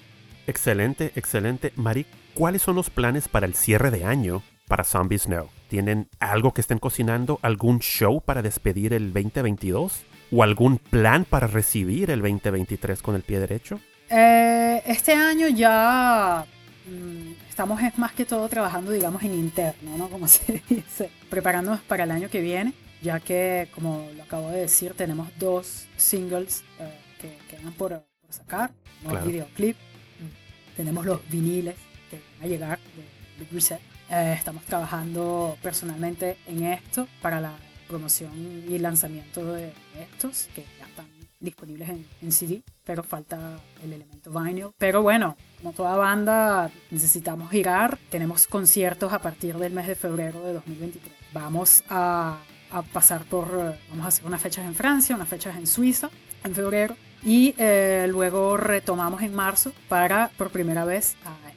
[0.47, 1.73] Excelente, excelente.
[1.75, 5.49] Mari, ¿cuáles son los planes para el cierre de año para Zombie Snow?
[5.69, 7.39] ¿Tienen algo que estén cocinando?
[7.43, 10.05] ¿Algún show para despedir el 2022?
[10.33, 13.81] ¿O algún plan para recibir el 2023 con el pie derecho?
[14.11, 16.45] Eh, este año ya
[16.87, 20.09] mm, estamos es más que todo trabajando, digamos, en interno, ¿no?
[20.09, 24.61] Como se dice, preparándonos para el año que viene, ya que, como lo acabo de
[24.61, 28.71] decir, tenemos dos singles eh, que quedan por, por sacar,
[29.05, 29.27] un Claro.
[29.27, 31.75] videoclip, mm, tenemos los viniles
[32.11, 33.81] que van a llegar de Big Reset.
[34.11, 37.53] Eh, estamos trabajando personalmente en esto para la
[37.89, 38.33] promoción
[38.69, 41.07] y lanzamiento de estos que ya están
[41.41, 44.71] disponibles en, en CD, pero falta el elemento vinyl.
[44.79, 47.99] Pero bueno, como toda banda, necesitamos girar.
[48.11, 51.13] Tenemos conciertos a partir del mes de febrero de 2023.
[51.33, 52.39] Vamos a,
[52.71, 56.11] a pasar por, vamos a hacer unas fechas en Francia, unas fechas en Suiza
[56.45, 61.56] en febrero y eh, luego retomamos en marzo para por primera vez a.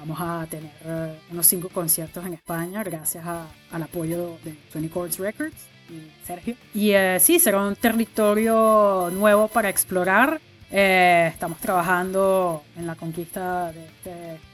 [0.00, 4.92] Vamos a tener eh, unos cinco conciertos en España gracias a- al apoyo de 20
[4.92, 5.54] Chords Records
[5.90, 6.54] y Sergio.
[6.74, 10.40] Y eh, sí, será un territorio nuevo para explorar.
[10.70, 14.10] Eh, estamos trabajando en la conquista de este,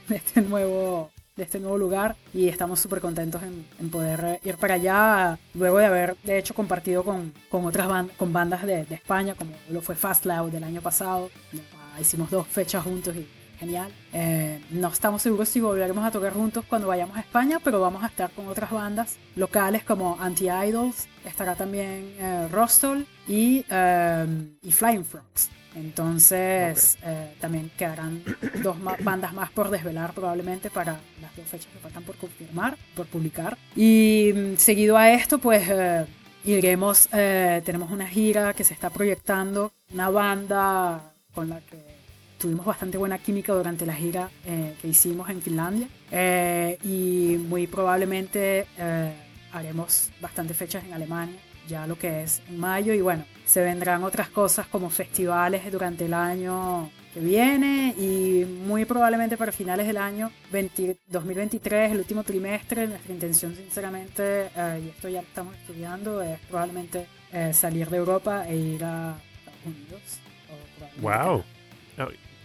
[0.09, 4.55] de este nuevo de este nuevo lugar y estamos súper contentos en, en poder ir
[4.57, 8.85] para allá luego de haber de hecho compartido con, con otras ban- con bandas de,
[8.85, 11.29] de España como lo fue Fast Loud del año pasado
[12.01, 13.27] hicimos dos fechas juntos y
[13.59, 13.91] genial.
[14.13, 18.03] Eh, no estamos seguros si volveremos a tocar juntos cuando vayamos a España pero vamos
[18.03, 24.25] a estar con otras bandas locales como Anti-Idols estará también eh, Rostol y, eh,
[24.61, 25.49] y Flying Frogs.
[25.75, 28.23] Entonces, eh, también quedarán
[28.63, 32.77] dos ma- bandas más por desvelar probablemente para las dos fechas que faltan por confirmar,
[32.95, 33.57] por publicar.
[33.75, 36.05] Y mm, seguido a esto, pues eh,
[36.45, 41.96] iremos, eh, tenemos una gira que se está proyectando, una banda con la que
[42.37, 47.67] tuvimos bastante buena química durante la gira eh, que hicimos en Finlandia Eh, y muy
[47.67, 49.13] probablemente eh,
[49.51, 54.03] haremos bastantes fechas en Alemania ya lo que es en mayo y bueno se vendrán
[54.03, 59.97] otras cosas como festivales durante el año que viene y muy probablemente para finales del
[59.97, 66.21] año 20 2023 el último trimestre nuestra intención sinceramente eh, y esto ya estamos estudiando
[66.21, 70.01] es probablemente eh, salir de Europa e ir a Estados Unidos
[70.49, 71.43] o Wow.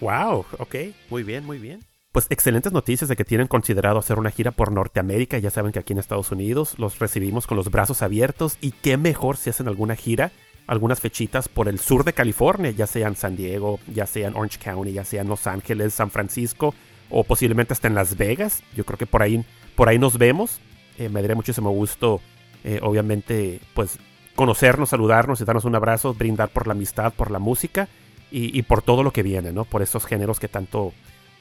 [0.03, 0.75] Wow, ok,
[1.11, 1.79] muy bien, muy bien.
[2.11, 5.39] Pues excelentes noticias de que tienen considerado hacer una gira por Norteamérica.
[5.39, 8.97] Ya saben que aquí en Estados Unidos los recibimos con los brazos abiertos y qué
[8.97, 10.33] mejor si hacen alguna gira
[10.67, 14.35] algunas fechitas por el sur de California, ya sea en San Diego, ya sea en
[14.35, 16.75] Orange County, ya sea en Los Ángeles, San Francisco
[17.09, 18.63] o posiblemente hasta en Las Vegas.
[18.75, 19.45] Yo creo que por ahí,
[19.77, 20.61] por ahí nos vemos.
[20.99, 22.21] Eh, me daría muchísimo gusto,
[22.65, 23.99] eh, obviamente, pues
[24.35, 27.89] conocernos, saludarnos y darnos un abrazo, brindar por la amistad, por la música
[28.33, 29.65] y, por todo lo que viene, ¿no?
[29.65, 30.93] Por esos géneros que tanto,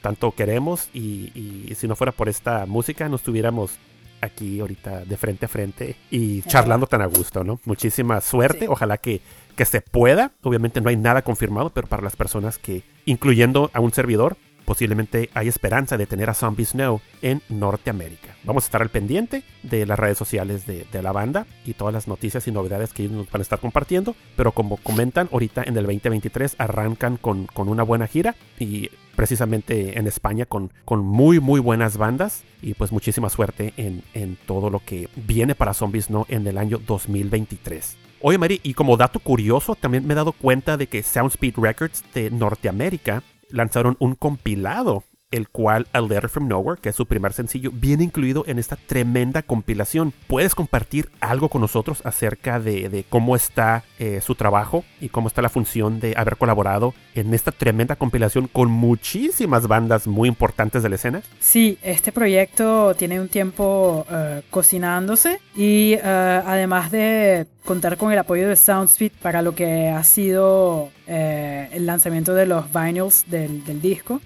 [0.02, 3.78] tanto queremos y, si no fuera por esta música no estuviéramos
[4.20, 7.60] aquí ahorita de frente a frente y charlando tan a gusto, ¿no?
[7.64, 9.20] Muchísima suerte, ojalá que,
[9.56, 10.32] que se pueda.
[10.42, 14.36] Obviamente no hay nada confirmado, pero para las personas que, incluyendo a un servidor,
[14.72, 18.34] posiblemente hay esperanza de tener a Zombie Snow en Norteamérica.
[18.44, 22.08] Vamos a estar al pendiente de las redes sociales de, la banda y todas las
[22.08, 24.16] noticias y novedades que ellos nos van a estar compartiendo.
[24.34, 30.06] Pero como comentan, ahorita en el 2023 arrancan con, una buena gira y precisamente en
[30.06, 35.54] España con, muy muy buenas bandas y pues muchísima suerte en, todo lo que viene
[35.54, 37.98] para Zombie Snow en el año 2023.
[38.22, 42.04] Oye, Mari, y como dato curioso, también me he dado cuenta de que Soundspeed Records
[42.14, 43.22] de Norteamérica
[43.52, 48.04] lanzaron un compilado el cual A Letter from Nowhere, que es su primer sencillo, viene
[48.04, 50.12] incluido en esta tremenda compilación.
[50.28, 55.42] ¿Puedes compartir algo con nosotros acerca de, cómo está eh, su trabajo y cómo está
[55.42, 60.88] la función de haber colaborado en esta tremenda compilación con muchísimas bandas muy importantes de
[60.90, 61.22] la escena?
[61.40, 68.18] Sí, este proyecto tiene un tiempo eh, cocinándose y eh, además de contar con el
[68.18, 73.80] apoyo de Soundspeed para lo que ha sido el lanzamiento de los vinyls del, del
[73.80, 74.20] disco,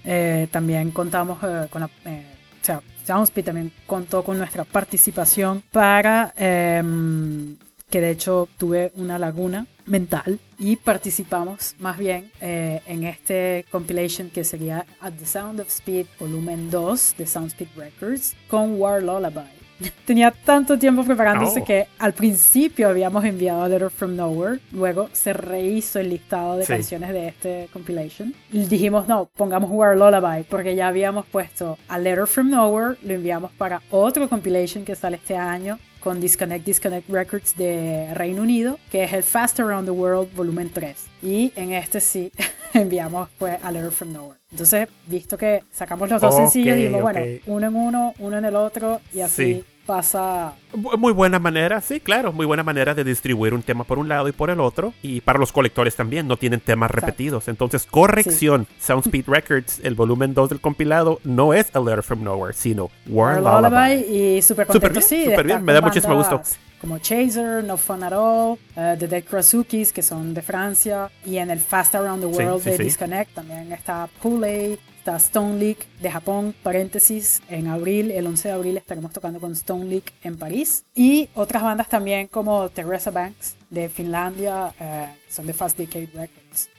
[0.51, 1.89] también contamos eh, con la...
[2.05, 2.25] Eh,
[2.61, 7.55] o sea, Soundspeed también contó con nuestra participación para em,
[7.89, 14.29] que de hecho tuve una laguna mental y participamos más bien eh, en este compilation
[14.29, 19.56] que sería At the Sound of Speed volumen 2 de Soundspeed Records con War Lullaby.
[20.05, 21.65] Tenía tanto tiempo preparándose oh.
[21.65, 26.65] que al principio habíamos enviado a Letter from Nowhere, luego se rehizo el listado de
[26.65, 28.33] canciones de este compilation.
[28.51, 33.13] Y dijimos, no, pongamos War Lullaby, porque ya habíamos puesto a Letter from Nowhere, lo
[33.13, 38.79] enviamos para otro compilation que sale este año con Disconnect Disconnect Records de Reino Unido,
[38.91, 40.95] que es el Fast Around the World volumen 3.
[41.23, 42.31] Y en este sí
[42.73, 44.39] enviamos pues a Letter from Nowhere.
[44.51, 48.55] Entonces, visto que sacamos los dos sencillos, dijimos, bueno, uno en uno, uno en el
[48.55, 50.53] otro, y así pasa.
[50.75, 54.27] Muy buena manera, sí, claro, muy buena manera de distribuir un tema por un lado
[54.27, 54.93] y por el otro.
[55.01, 57.47] Y para los colectores también, no tienen temas repetidos.
[57.47, 62.53] Entonces, corrección, Soundspeed Records, el volumen 2 del compilado, no es A Letter from Nowhere,
[62.53, 64.37] sino War Lullaby.
[64.37, 65.25] Y súper contento, sí.
[65.25, 66.41] Súper bien, me da muchísimo gusto
[66.79, 71.37] como Chaser, No Fun at All, uh, The Dead Krasukis, que son de Francia, y
[71.37, 74.77] en el Fast Around the World de Disconnect también está Puley,
[75.07, 79.53] está Stone Leak de Japón, paréntesis, en abril, el 11 de abril estaremos tocando con
[79.53, 85.47] Stone Leak en París, y otras bandas también como Teresa Banks de Finlandia, uh, son
[85.47, 86.69] de Fast Decade Records.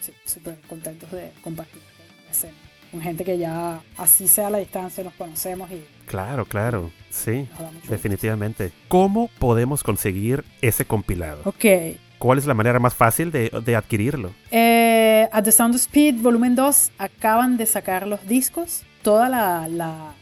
[0.00, 1.82] sí, súper contentos de compartir
[2.92, 6.92] con gente que ya así sea a la distancia nos conocemos y Claro, claro.
[7.10, 7.48] Sí,
[7.88, 8.70] definitivamente.
[8.88, 11.40] ¿Cómo podemos conseguir ese compilado?
[11.44, 11.64] Ok.
[12.24, 14.32] ¿Cuál es la manera más fácil de, de adquirirlo?
[14.50, 18.82] Eh, At the Sound of Speed Volumen 2 acaban de sacar los discos.
[19.02, 20.14] Toda la, la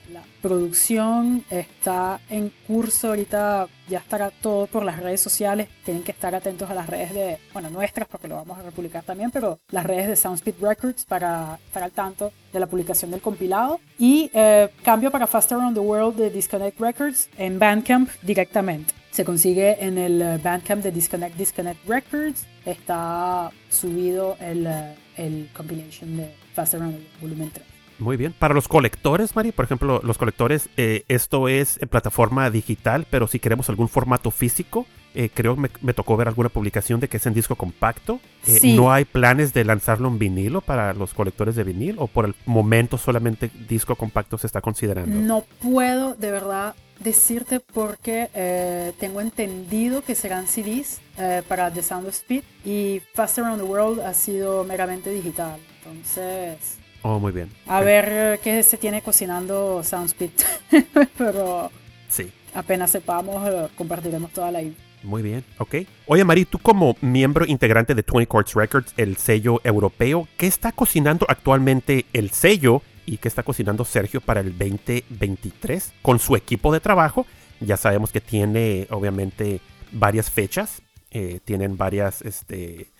[0.42, 6.34] producción está en curso ahorita, ya estará todo por las redes sociales, tienen que estar
[6.34, 9.86] atentos a las redes de, bueno, nuestras porque lo vamos a republicar también, pero las
[9.86, 14.70] redes de Soundspeed Records para estar al tanto de la publicación del compilado y eh,
[14.82, 19.01] cambio para Faster Around the World de Disconnect Records en Bandcamp directamente.
[19.12, 22.46] Se consigue en el eh, Bandcamp de Disconnect Disconnect Records.
[22.64, 27.72] Está subido el, eh, el compilation de Faster World Volumen 3.
[27.98, 28.34] Muy bien.
[28.36, 33.26] Para los colectores, Mari, por ejemplo, los colectores, eh, esto es en plataforma digital, pero
[33.26, 37.18] si queremos algún formato físico, eh, creo que me, tocó ver alguna publicación de que
[37.18, 38.18] es en disco compacto.
[38.46, 42.24] Eh, ¿No hay planes de lanzarlo en vinilo para los colectores de vinil o por
[42.24, 45.14] el momento solamente disco compacto se está considerando?
[45.14, 51.00] No puedo de verdad decirte porque tengo entendido que serán CDs
[51.48, 55.59] para The Sound of Speed y Faster Around the World ha sido meramente digital.
[55.78, 57.50] Entonces Oh, muy bien.
[57.66, 60.30] A ver eh, qué se tiene cocinando Soundspeed.
[61.18, 61.70] Pero
[62.09, 62.30] sí.
[62.55, 64.62] apenas sepamos, eh, compartiremos toda la
[65.03, 65.74] Muy bien, ok.
[66.07, 70.70] Oye, Mari, tú como miembro integrante de 20 Courts Records, el sello europeo, ¿qué está
[70.70, 72.82] cocinando actualmente el sello
[73.12, 77.26] y qué está cocinando Sergio para el 2023 con su equipo de trabajo?
[77.60, 79.60] Ya sabemos que tiene, obviamente,
[79.92, 80.80] varias fechas.
[81.10, 82.90] Eh, tienen varias este,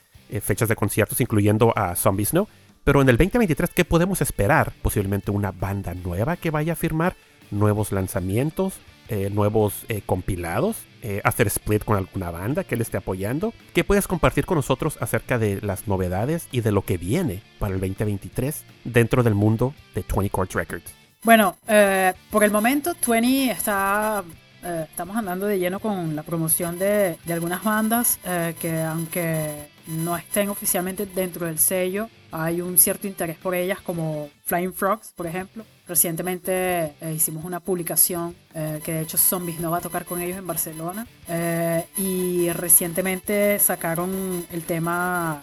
[0.43, 2.47] fechas de conciertos, incluyendo a Zombie Snow.
[2.85, 4.75] Pero en el 2023, ¿qué podemos esperar?
[4.83, 7.17] Posiblemente una banda nueva que vaya a firmar,
[7.51, 8.75] nuevos lanzamientos,
[9.13, 13.53] eh, nuevos eh, compilados, eh, hacer split con alguna banda que le esté apoyando.
[13.75, 17.75] ¿Qué puedes compartir con nosotros acerca de las novedades y de lo que viene para
[17.75, 20.95] el 2023 dentro del mundo de 20 Chords Records?
[21.25, 24.25] Bueno, eh, por el momento 20 está...
[24.65, 29.69] eh, estamos andando de lleno con la promoción de, de algunas bandas eh, que aunque
[29.89, 35.13] no estén oficialmente dentro del sello, hay un cierto interés por ellas como Flying Frogs,
[35.15, 35.65] por ejemplo.
[35.89, 40.21] Recientemente eh, hicimos una publicación eh, que de hecho Zombies no va a tocar con
[40.21, 41.07] ellos en Barcelona.
[41.29, 45.43] Eh, y recientemente sacaron el tema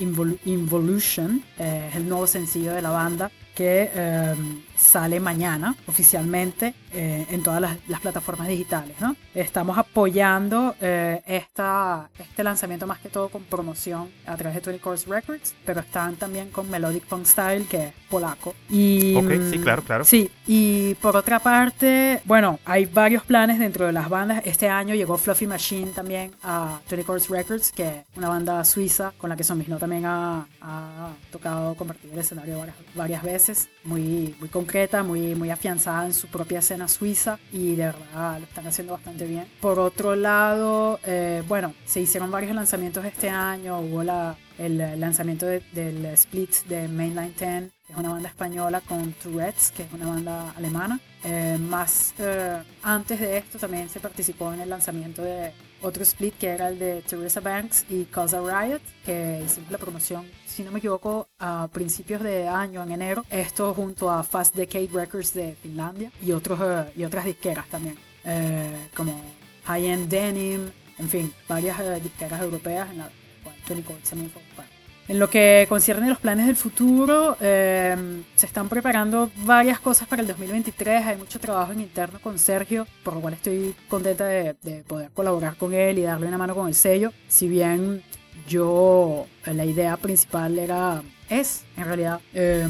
[0.00, 4.34] Invol- Involution, es el nuevo sencillo de la banda que eh,
[4.76, 8.94] sale mañana oficialmente eh, en todas las, las plataformas digitales.
[9.00, 9.16] ¿no?
[9.34, 14.80] Estamos apoyando eh, esta, este lanzamiento más que todo con promoción a través de 20
[14.80, 18.54] Course Records, pero están también con Melodic Punk Style, que es polaco.
[18.70, 20.04] Y, Ok, sí, mm, claro, claro.
[20.04, 24.42] Sí, y por otra parte, bueno, hay varios planes dentro de las bandas.
[24.46, 29.12] Este año llegó Fluffy Machine también a 20 Course Records, que es una banda suiza
[29.18, 32.64] con la que Zombies No también ha, ha tocado compartir el escenario
[32.94, 33.68] varias, veces.
[33.84, 38.44] Muy, muy concreta, muy, muy afianzada en su propia escena suiza y de verdad lo
[38.44, 39.46] están haciendo bastante bien.
[39.60, 43.80] Por otro lado, eh, bueno, se hicieron varios lanzamientos este año.
[43.80, 48.80] Hubo la, el lanzamiento de- del split de Mainline 10 que es una banda española
[48.80, 51.00] con Tourette's, que es una banda alemana.
[51.24, 56.34] Eh, más eh, antes de esto también se participó en el lanzamiento de otro split
[56.38, 60.70] que era el de Teresa Banks y Causa Riot, que hicimos la promoción, si no
[60.70, 63.24] me equivoco, a principios de año, en enero.
[63.30, 67.96] Esto junto a Fast Decade Records de Finlandia y, otros, eh, y otras disqueras también,
[68.24, 69.20] eh, como
[69.64, 73.10] High End Denim, en fin, varias eh, disqueras europeas en la
[73.42, 74.67] cual Tony Coates también fue.
[75.08, 80.06] En lo que concierne a los planes del futuro, eh, se están preparando varias cosas
[80.06, 81.06] para el 2023.
[81.06, 85.10] Hay mucho trabajo en interno con Sergio, por lo cual estoy contenta de, de poder
[85.12, 87.12] colaborar con él y darle una mano con el sello.
[87.26, 88.02] Si bien
[88.46, 92.68] yo, eh, la idea principal era, es en realidad, eh,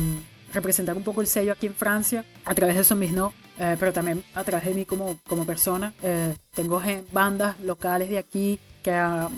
[0.52, 3.92] representar un poco el sello aquí en Francia a través de Zombies No, eh, pero
[3.92, 5.92] también a través de mí como, como persona.
[6.02, 6.80] Eh, tengo
[7.12, 9.28] bandas locales de aquí que ah,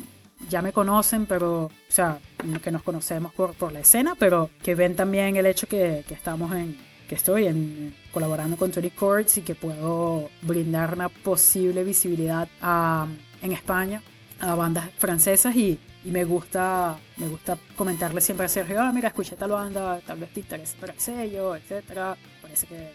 [0.48, 2.18] ya me conocen, pero, o sea,
[2.62, 6.14] que nos conocemos por, por la escena, pero que ven también el hecho que, que
[6.14, 6.76] estamos en,
[7.08, 13.06] que estoy en, colaborando con Tony Chords y que puedo brindar una posible visibilidad a-
[13.42, 14.02] en España
[14.40, 19.08] a bandas francesas y, y me gusta me gusta comentarle siempre a Sergio, ah, mira,
[19.08, 22.92] escuché tal banda, tal vez te interesa para el sello, etcétera, parece que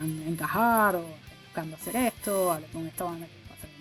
[0.00, 1.04] van a encajar o
[1.44, 3.32] buscando hacer esto, hablé con esta banda que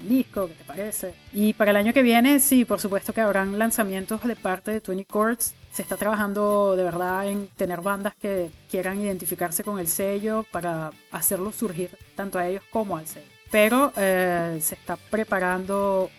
[0.02, 1.14] un disco, ¿qué te parece?
[1.34, 4.82] Y para el año que viene, sí, por supuesto que habrán lanzamientos de parte de
[4.86, 5.54] 20 Chords.
[5.72, 10.92] Se está trabajando de verdad en tener bandas que quieran identificarse con el sello para
[11.12, 13.28] hacerlo surgir tanto a ellos como al sello.
[13.52, 16.10] Pero eh, se está preparando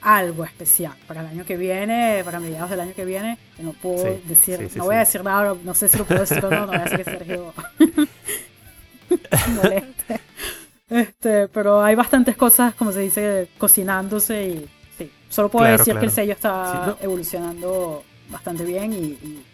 [0.00, 3.38] algo especial para el año que viene, para mediados del año que viene.
[3.56, 5.98] que No puedo Sí, decir, sí, sí, no voy a decir nada, no sé si
[5.98, 7.52] lo puedo decir o no, no voy a decir que Sergio
[9.54, 10.20] moleste.
[10.90, 14.68] Este, pero hay bastantes cosas, como se dice, cocinándose y
[14.98, 16.96] sí, solo puedo Claro, decir que el sello está Sí, no.
[17.00, 19.44] evolucionando bastante bien y, y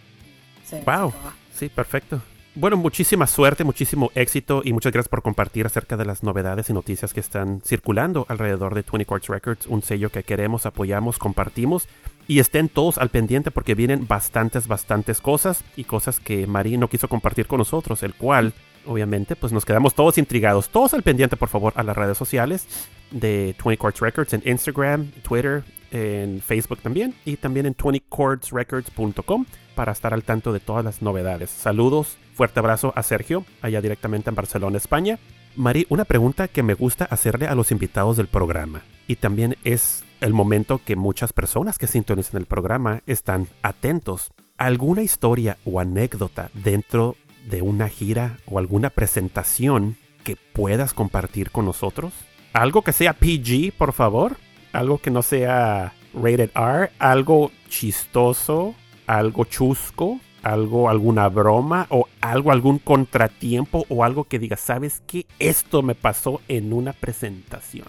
[0.65, 1.13] se- Wow.
[1.53, 1.59] se.
[1.59, 2.21] Sí, perfecto.
[2.55, 6.73] Bueno, muchísima suerte, muchísimo éxito y muchas gracias por compartir acerca de las novedades y
[6.73, 11.87] noticias que están circulando alrededor de 20 Chords Records, un sello que queremos, apoyamos, compartimos
[12.27, 16.89] y estén todos al pendiente porque vienen bastantes, bastantes cosas y cosas que Marie no
[16.89, 18.55] quiso compartir con nosotros, el cual
[18.87, 20.69] obviamente pues nos quedamos todos intrigados.
[20.69, 22.67] Todos al pendiente, por favor, a las redes sociales
[23.11, 29.93] de 20 Chords Records en Instagram, Twitter, en Facebook también y también en 20chordsrecords.com para
[29.93, 31.51] estar al tanto de todas las novedades.
[31.51, 35.19] Saludos, fuerte abrazo a Sergio, allá directamente en Barcelona, España.
[35.55, 40.05] Mari, una pregunta que me gusta hacerle a los invitados del programa y también es
[40.21, 44.33] el momento que muchas personas que sintonizan el programa están atentos.
[44.57, 47.17] ¿Alguna historia o anécdota dentro
[47.47, 52.13] de una gira o alguna presentación que puedas compartir con nosotros?
[52.53, 54.37] Algo que sea PG, por favor.
[54.73, 56.91] Algo que no sea rated R.
[56.99, 58.75] Algo chistoso.
[59.07, 60.21] Algo chusco.
[60.43, 65.27] Algo, alguna broma o algo, algún contratiempo o algo que digas, ¿sabes qué?
[65.41, 67.89] Esto me pasó en una presentación.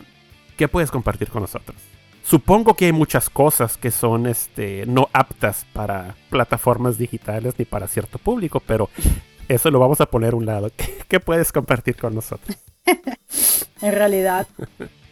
[0.57, 1.77] ¿Qué puedes compartir con nosotros?
[2.23, 7.87] Supongo que hay muchas cosas que son este, no aptas para plataformas digitales ni para
[7.87, 8.89] cierto público, pero
[9.47, 10.71] eso lo vamos a poner a un lado.
[11.07, 12.57] ¿Qué, puedes compartir con nosotros?
[13.79, 14.47] En realidad,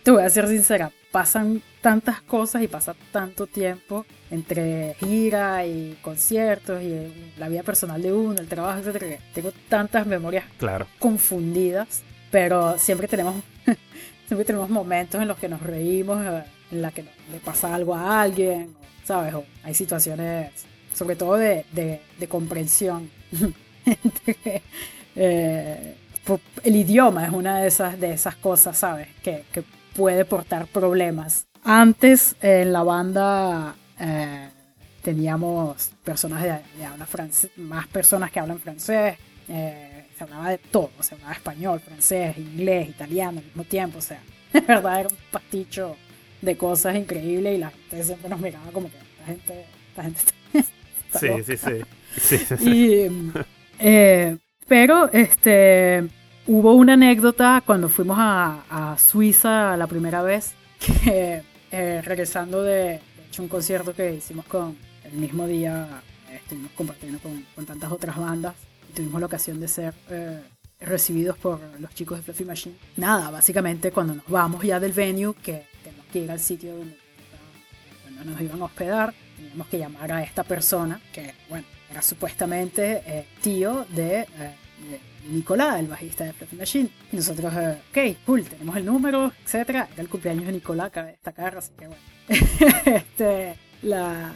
[0.02, 5.96] te voy a ser sincera, pasan tantas cosas y pasa tanto tiempo entre gira y
[6.02, 10.88] conciertos y la vida personal de uno, el trabajo, etcétera, tengo tantas memorias Claro.
[10.98, 12.02] confundidas,
[12.32, 13.36] pero siempre tenemos,
[14.28, 17.94] siempre tenemos momentos en los que nos reímos, eh, en la que le pasa algo
[17.94, 19.36] a alguien, ¿sabes?
[19.36, 20.50] O hay situaciones,
[20.92, 23.12] sobre todo de, de, de comprensión.
[23.86, 24.62] entre,
[25.16, 25.96] eh,
[26.26, 29.08] por- el idioma es una de esas, de esas cosas, ¿sabes?
[29.24, 29.64] Que, que
[29.96, 31.46] puede portar problemas.
[31.64, 34.50] Antes en la banda eh,
[35.02, 39.18] teníamos personas de, de habla francés, más personas que hablan francés.
[39.48, 43.98] eh, se hablaba de todo, se hablaba español, francés, inglés, italiano al mismo tiempo.
[44.00, 44.22] O sea,
[44.54, 45.96] de verdad era un pasticho
[46.42, 50.20] de cosas increíbles y la gente siempre nos miraba como que esta gente, esta gente
[50.20, 51.44] está Sí, loca".
[51.44, 51.82] sí, sí.
[52.18, 52.70] Sí, sí, sí.
[52.70, 53.32] Y,
[53.80, 54.38] eh,
[54.68, 56.08] pero este
[56.48, 61.42] hubo una anécdota cuando fuimos a, a Suiza la primera vez, que
[61.72, 66.72] eh, regresando de, de hecho, un concierto que hicimos con el mismo día, eh, estuvimos
[66.72, 68.56] compartiendo con, con tantas otras bandas,
[68.90, 70.42] y tuvimos la ocasión de ser eh,
[70.80, 72.76] recibidos por los chicos de Fluffy Machine.
[72.98, 76.98] Nada, básicamente cuando nos vamos ya del venue, que tenemos que ir al sitio donde,
[78.06, 81.66] donde nos iban a hospedar, teníamos que llamar a esta persona, que bueno,
[81.96, 84.28] era supuestamente eh, tío de, eh,
[84.90, 86.90] de Nicolás, el bajista de Fluffy Machine.
[87.10, 89.88] Y nosotros, eh, ok, cool, tenemos el número, etcétera.
[89.94, 92.04] Era el cumpleaños de Nicolás, cabe destacar, así que bueno.
[92.86, 94.34] este, la,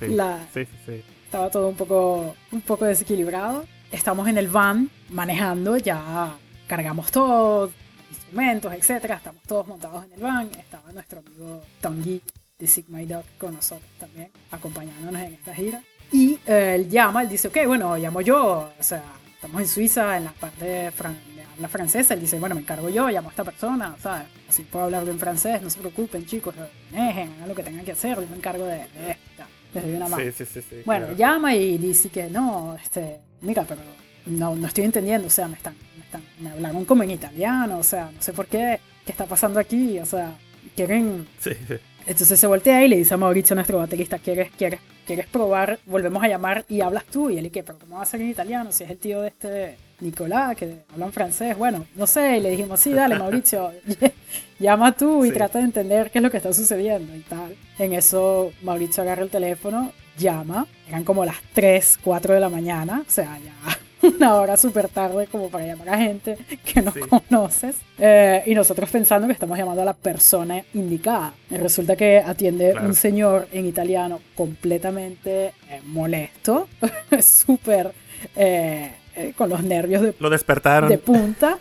[0.00, 3.66] Sí, la, sí, sí, estaba todo un poco, un poco desequilibrado.
[3.90, 6.34] Estamos en el van manejando, ya
[6.66, 7.70] cargamos todo,
[8.10, 9.16] instrumentos, etcétera.
[9.16, 10.50] Estamos todos montados en el van.
[10.58, 12.22] Estaba nuestro amigo Tongi
[12.58, 15.82] de Sigma Dog con nosotros también, acompañándonos en esta gira.
[16.12, 19.02] Y eh, él llama, él dice, ok, bueno, llamo yo, o sea,
[19.34, 22.14] estamos en Suiza, en la parte fran de habla francesa.
[22.14, 24.24] Él dice, bueno, me encargo yo, llamo a esta persona, ¿sabes?
[24.48, 26.54] Así puedo hablar bien francés, no se preocupen, chicos,
[26.92, 29.42] manejen, hagan lo que tengan que hacer, yo me encargo de, de esto.
[29.74, 30.22] Les doy una mano.
[30.22, 31.18] Sí, sí, sí, sí, Bueno, claro.
[31.18, 33.80] llama y dice que no, este, mira, pero
[34.26, 37.78] no, no estoy entendiendo, o sea, me están, me están, me hablaron como en italiano,
[37.78, 40.34] o sea, no sé por qué, qué está pasando aquí, o sea,
[40.76, 41.74] quieren, Sí, sí.
[42.06, 44.78] entonces se voltea y le dice a Mauricio, nuestro baterista, ¿quieres, quieres,
[45.14, 45.78] quieres probar?
[45.86, 47.62] Volvemos a llamar y hablas tú, y él, ¿y qué?
[47.62, 48.72] ¿Pero cómo va a ser en italiano?
[48.72, 52.50] Si es el tío de este Nicolás, que hablan francés, bueno, no sé, y le
[52.50, 53.70] dijimos, sí, dale, Mauricio,
[54.58, 55.34] llama tú y Sí.
[55.34, 57.54] trata de entender qué es lo que está sucediendo y tal.
[57.78, 63.02] En eso Mauricio agarra el teléfono, llama, eran como las 3, 4 de la mañana,
[63.06, 63.78] o sea, ya
[64.16, 67.00] una hora súper tarde como para llamar a gente que no Sí.
[67.00, 67.76] conoces.
[67.98, 71.34] Eh, y nosotros pensando que estamos llamando a la persona indicada.
[71.50, 72.86] Y resulta que atiende Claro.
[72.88, 76.68] un señor en italiano completamente eh, molesto,
[77.22, 77.92] súper
[78.36, 80.88] eh, eh, con los nervios de Lo despertaron.
[80.88, 81.58] de punta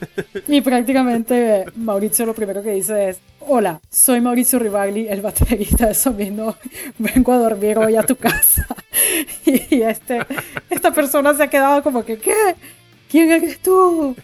[0.48, 5.94] y prácticamente Mauricio lo primero que dice es hola soy Mauricio Rivagli el baterista de
[5.94, 6.56] Somino
[6.98, 8.66] vengo a dormir hoy a tu casa
[9.46, 10.20] y este
[10.70, 12.56] esta persona se ha quedado como que ¿qué?
[13.10, 14.16] ¿quién eres tú?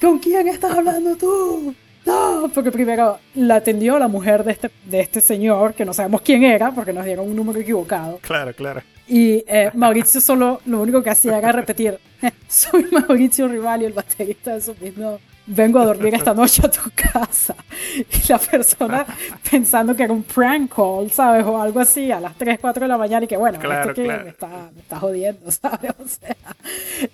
[0.00, 1.74] ¿con quién estás hablando tú?
[2.06, 6.20] No, porque primero la atendió la mujer de este, de este señor, que no sabemos
[6.20, 8.18] quién era, porque nos dieron un número equivocado.
[8.20, 8.82] Claro, claro.
[9.06, 11.98] Y eh, Mauricio solo lo único que hacía era repetir,
[12.48, 15.18] soy Mauricio Rivali, el baterista de Subino.
[15.46, 17.54] Vengo a dormir esta noche a tu casa.
[17.96, 19.04] Y la persona
[19.50, 21.44] pensando que era un prank call, ¿sabes?
[21.44, 24.02] O algo así, a las 3, 4 de la mañana y que bueno, Claro, este
[24.02, 24.24] que claro.
[24.24, 25.90] me, está, me está jodiendo, ¿sabes?
[25.98, 26.36] O sea,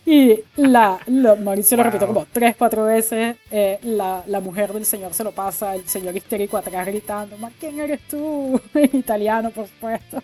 [0.07, 1.91] y la, lo- Mauricio lo Wow.
[1.93, 3.37] repitió como 3, 4 veces.
[3.51, 7.51] eh, la, la mujer del señor se lo pasa, el señor histérico atrás gritando, ¿ma
[7.59, 8.61] quién eres tú?
[8.75, 10.23] En italiano, por supuesto.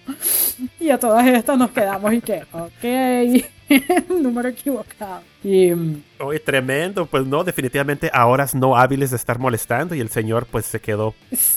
[0.78, 5.22] Y a todas estas nos quedamos y que, ok, número equivocado.
[5.42, 7.06] Y mm, Oye, tremendo.
[7.06, 10.80] Pues no, definitivamente a horas no hábiles de estar molestando y el señor pues se
[10.80, 11.14] quedó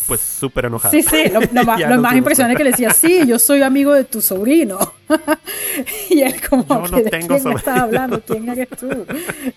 [0.08, 0.92] pues súper enojado.
[0.92, 3.94] sí, sí, lo, lo más, lo más impresionante que le decía, sí, yo soy amigo
[3.94, 4.78] de tu sobrino.
[6.10, 7.58] y él como, Yo no ¿de tengo quién sobrino.
[7.60, 8.22] estás hablando?
[8.22, 9.06] ¿Quién eres tú?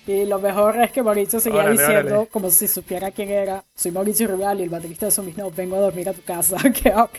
[0.06, 2.28] Y lo mejor es que Mauricio seguía Órale, diciendo, órale.
[2.28, 5.80] como si supiera quién era, soy Mauricio Rivali, el baterista de Sumis, no, vengo a
[5.80, 6.56] dormir a tu casa.
[6.72, 7.18] que ok.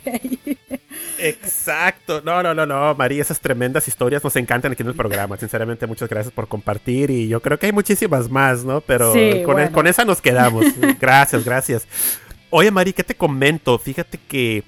[1.19, 2.21] Exacto.
[2.23, 2.95] No, no, no, no.
[2.95, 5.37] María, esas tremendas historias nos encantan aquí en el programa.
[5.37, 8.81] Sinceramente, muchas gracias por compartir y yo creo que hay muchísimas más, ¿no?
[8.81, 9.71] Pero Sí, con, e- bueno.
[9.73, 10.65] con esa nos quedamos.
[11.01, 11.87] gracias, gracias.
[12.49, 13.77] Oye, Mari, ¿qué te comento?
[13.79, 14.63] Fíjate que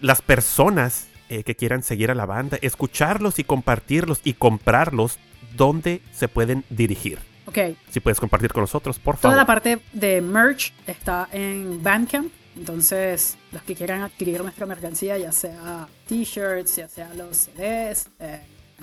[0.00, 5.18] las personas eh, que quieran seguir a la banda, escucharlos y compartirlos y comprarlos,
[5.56, 7.18] ¿dónde se pueden dirigir?
[7.46, 7.58] Ok,
[7.90, 9.36] Si puedes compartir con nosotros, por Toda favor.
[9.36, 12.32] la parte de merch está en Bandcamp.
[12.56, 18.40] Entonces, los que quieran adquirir nuestra mercancía, ya sea t-shirts, ya sea los CDs, eh,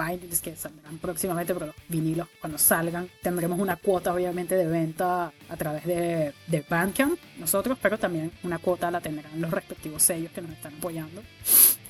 [0.07, 5.31] vinyls que saldrán próximamente, pero los vinilos cuando salgan, tendremos una cuota obviamente de venta
[5.49, 10.31] a través de, de Bandcamp, nosotros, pero también una cuota la tendrán los respectivos sellos
[10.31, 11.21] que nos están apoyando.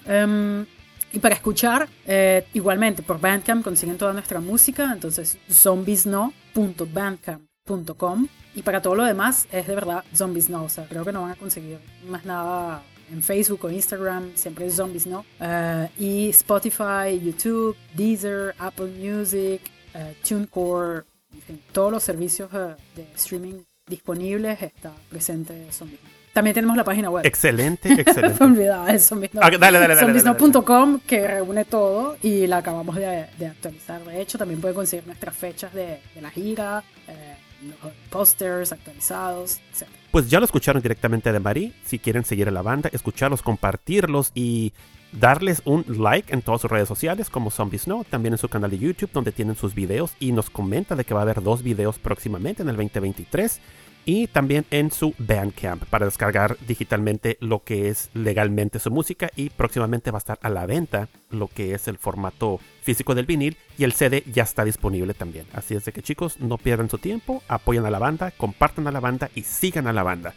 [0.05, 0.65] Em,
[1.13, 8.27] y para escuchar, eh, igualmente por Bandcamp consiguen toda nuestra música, entonces zombiesno.bandcamp zombiesnow.com.
[8.53, 10.65] Y para todo lo demás es de verdad Zombiesnow.
[10.65, 14.65] O sea, creo que no van a conseguir más nada en Facebook o Instagram, siempre
[14.67, 15.23] es Zombiesnow.
[15.39, 19.61] Eh, y Spotify, YouTube, Deezer, Apple Music,
[19.93, 26.21] eh, TuneCore, en fin, todos los servicios eh, de streaming disponibles está presente Zombiesnow.
[26.33, 27.25] También tenemos la página web.
[27.25, 28.41] Excelente, excelente.
[28.43, 29.43] Olvidaba de Zombiesnow.
[29.43, 34.03] Ah, que reúne todo y la acabamos de, de actualizar.
[34.05, 37.35] De hecho, también pueden conseguir nuestras fechas de, de la gira, eh,
[37.83, 39.87] los posters actualizados, etc.
[40.11, 41.73] Pues ya lo escucharon directamente de Marí.
[41.85, 44.73] Si quieren seguir a la banda, escucharlos, compartirlos y
[45.13, 48.71] darles un like en todas sus redes sociales como Zombie Snow, también en su canal
[48.71, 51.63] de YouTube donde tienen sus videos y nos comenta de que va a haber dos
[51.63, 53.61] videos próximamente en el 2023
[54.05, 59.49] y también en su Bandcamp para descargar digitalmente lo que es legalmente su música y
[59.49, 63.57] próximamente va a estar a la venta lo que es el formato físico del vinil
[63.77, 65.45] y el CD ya está disponible también.
[65.53, 68.91] Así es de que chicos, no pierdan su tiempo, apoyan a la banda, compartan a
[68.91, 70.33] la banda y sigan a la banda.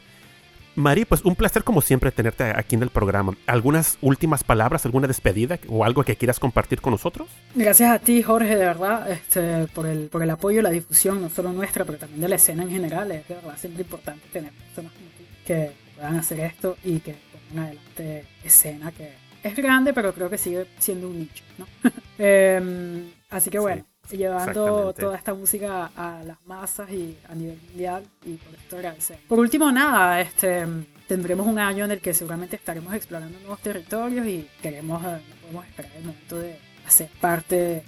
[0.77, 3.37] Mari, pues un placer como siempre tenerte aquí en el programa.
[3.47, 7.29] ¿Algunas últimas palabras, alguna despedida o algo que quieras compartir con nosotros?
[7.55, 11.23] Gracias a ti, Jorge, de verdad, este, por, el, por el apoyo y la difusión,
[11.23, 13.13] no solo nuestra, pero también de la escena en general.
[13.13, 17.15] Es de verdad siempre importante tener personas como tú que puedan hacer esto y que
[17.51, 19.13] pongan adelante escena que
[19.45, 21.67] es grande, pero creo que sigue siendo un nicho, ¿no?
[22.19, 25.03] Em, así que bueno, llevando exactamente.
[25.03, 29.19] toda esta música a las masas y a nivel mundial y por esto agradecer.
[29.29, 30.67] Por último, nada, este
[31.09, 35.67] tendremos un año en el que seguramente estaremos explorando nuevos territorios y queremos, eh, podemos
[35.67, 37.83] esperar el momento de hacer parte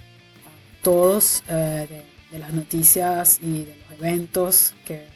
[0.45, 5.07] a todos eh, de, de las noticias y de los eventos que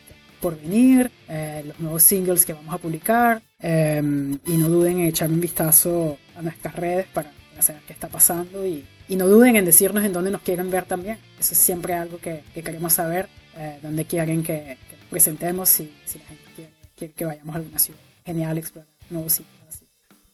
[0.41, 4.01] por venir, eh, los nuevos singles que vamos a publicar eh,
[4.45, 8.65] y no duden en echar un vistazo a nuestras redes para, saber qué está pasando
[8.65, 11.17] y, y no duden en decirnos en dónde nos quieren ver también.
[11.39, 15.93] Eso es siempre algo que, que queremos saber, eh, dónde quieren que, que presentemos y
[16.05, 17.99] si la gente quiere, que vayamos a alguna ciudad.
[18.25, 19.60] Genial explorar nuevos sitios.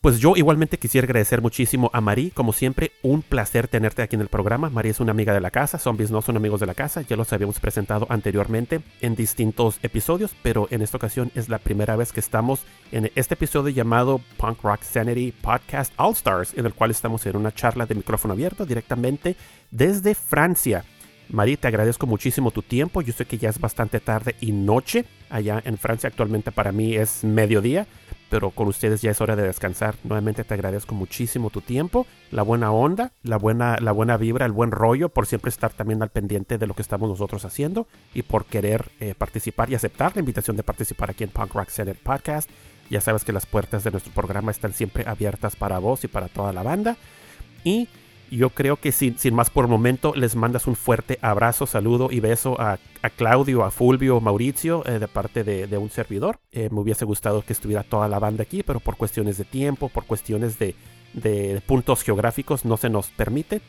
[0.08, 4.22] Pues yo igualmente quisiera agradecer muchísimo a Mari, como siempre, un placer tenerte aquí en
[4.22, 4.70] el programa.
[4.70, 7.18] Mari es una amiga de la casa, Zombies no son amigos de la casa, ya
[7.18, 12.14] los habíamos presentado anteriormente en distintos episodios, pero en esta ocasión es la primera vez
[12.14, 12.62] que estamos
[12.94, 17.36] en este episodio llamado Punk Rock Sanity Podcast All Stars, en el cual estamos en
[17.36, 19.36] una charla de micrófono abierto directamente
[19.72, 20.86] desde Francia.
[21.30, 23.02] Mari, te agradezco muchísimo tu tiempo.
[23.02, 25.06] Yo sé que ya es bastante tarde y noche.
[25.30, 27.86] Allá en Francia actualmente para mí es mediodía,
[28.30, 29.96] pero con ustedes ya es hora de descansar.
[30.04, 34.52] Nuevamente te agradezco muchísimo tu tiempo, la buena onda, la buena, la buena vibra, el
[34.52, 38.24] buen rollo, por siempre estar también al pendiente de lo que estamos nosotros haciendo y
[38.24, 41.98] por querer eh, participar y aceptar la invitación de participar aquí en Punk Rock Center
[42.02, 42.50] Podcast.
[42.90, 46.28] Ya sabes que las puertas de nuestro programa están siempre abiertas para vos y para
[46.28, 46.98] toda la banda.
[47.64, 47.90] Y
[48.32, 52.20] yo creo que sin, sin, más por momento les mandas un fuerte abrazo, saludo y
[52.20, 56.40] beso a, a Claudio, a Fulvio, Mauricio eh, de parte de, de un servidor.
[56.52, 59.90] Eh, me hubiese gustado que estuviera toda la banda aquí, pero por cuestiones de tiempo,
[59.90, 60.76] por cuestiones de,
[61.14, 63.62] de puntos geográficos no se nos permite.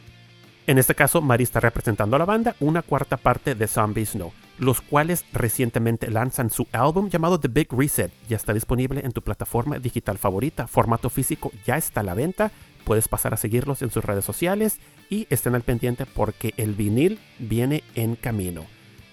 [0.68, 4.32] En este caso, Mari está representando a la banda, una cuarta parte de Zombie Snow,
[4.58, 8.12] los cuales recientemente lanzan su álbum llamado The Big Reset.
[8.28, 12.52] Ya está disponible en tu plataforma digital favorita, formato físico ya está a la venta
[12.88, 14.78] puedes pasar a seguirlos en sus redes sociales
[15.10, 18.64] y estén al pendiente porque el vinil viene en camino.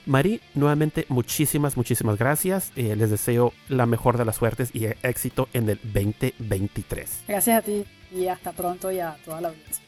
[0.06, 2.72] Mari, nuevamente muchísimas, muchísimas gracias.
[2.78, 7.24] Eh, les deseo la mejor de las suertes y éxito en el 2023.
[7.28, 7.84] Gracias a ti
[8.16, 9.84] y hasta pronto y a toda la audiencia.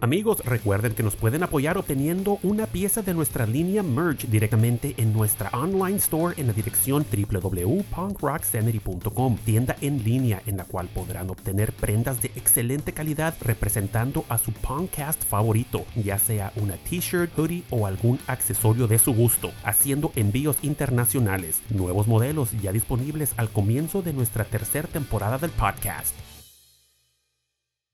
[0.00, 5.12] Amigos, recuerden que nos pueden apoyar obteniendo una pieza de nuestra línea Merge directamente en
[5.12, 11.72] nuestra online store en la dirección www.punkrocksanity.com, tienda en línea en la cual podrán obtener
[11.72, 17.86] prendas de excelente calidad representando a su podcast favorito, ya sea una t-shirt, hoodie o
[17.86, 21.62] algún accesorio de su gusto, haciendo envíos internacionales.
[21.70, 26.16] Nuevos modelos ya disponibles al comienzo de nuestra tercera temporada del podcast.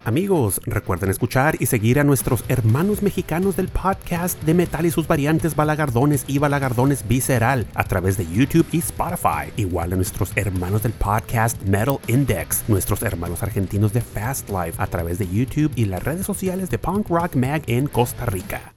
[0.02, 5.06] Amigos, recuerden escuchar y seguir a nuestros hermanos mexicanos del podcast de metal y sus
[5.06, 9.52] variantes Balagardones y Balagardones Visceral a través de YouTube y Spotify.
[9.56, 14.86] Igual a nuestros hermanos del podcast Metal Index, nuestros hermanos argentinos de Fast Life a
[14.86, 18.74] través de YouTube y las redes sociales de Punk Rock Mag en Costa Rica.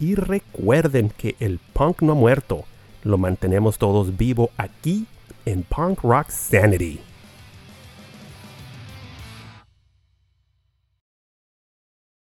[0.00, 2.64] Y recuerden que el punk no ha muerto.
[3.02, 5.06] Lo mantenemos todos vivo aquí
[5.44, 6.98] en Punk Rock Sanity.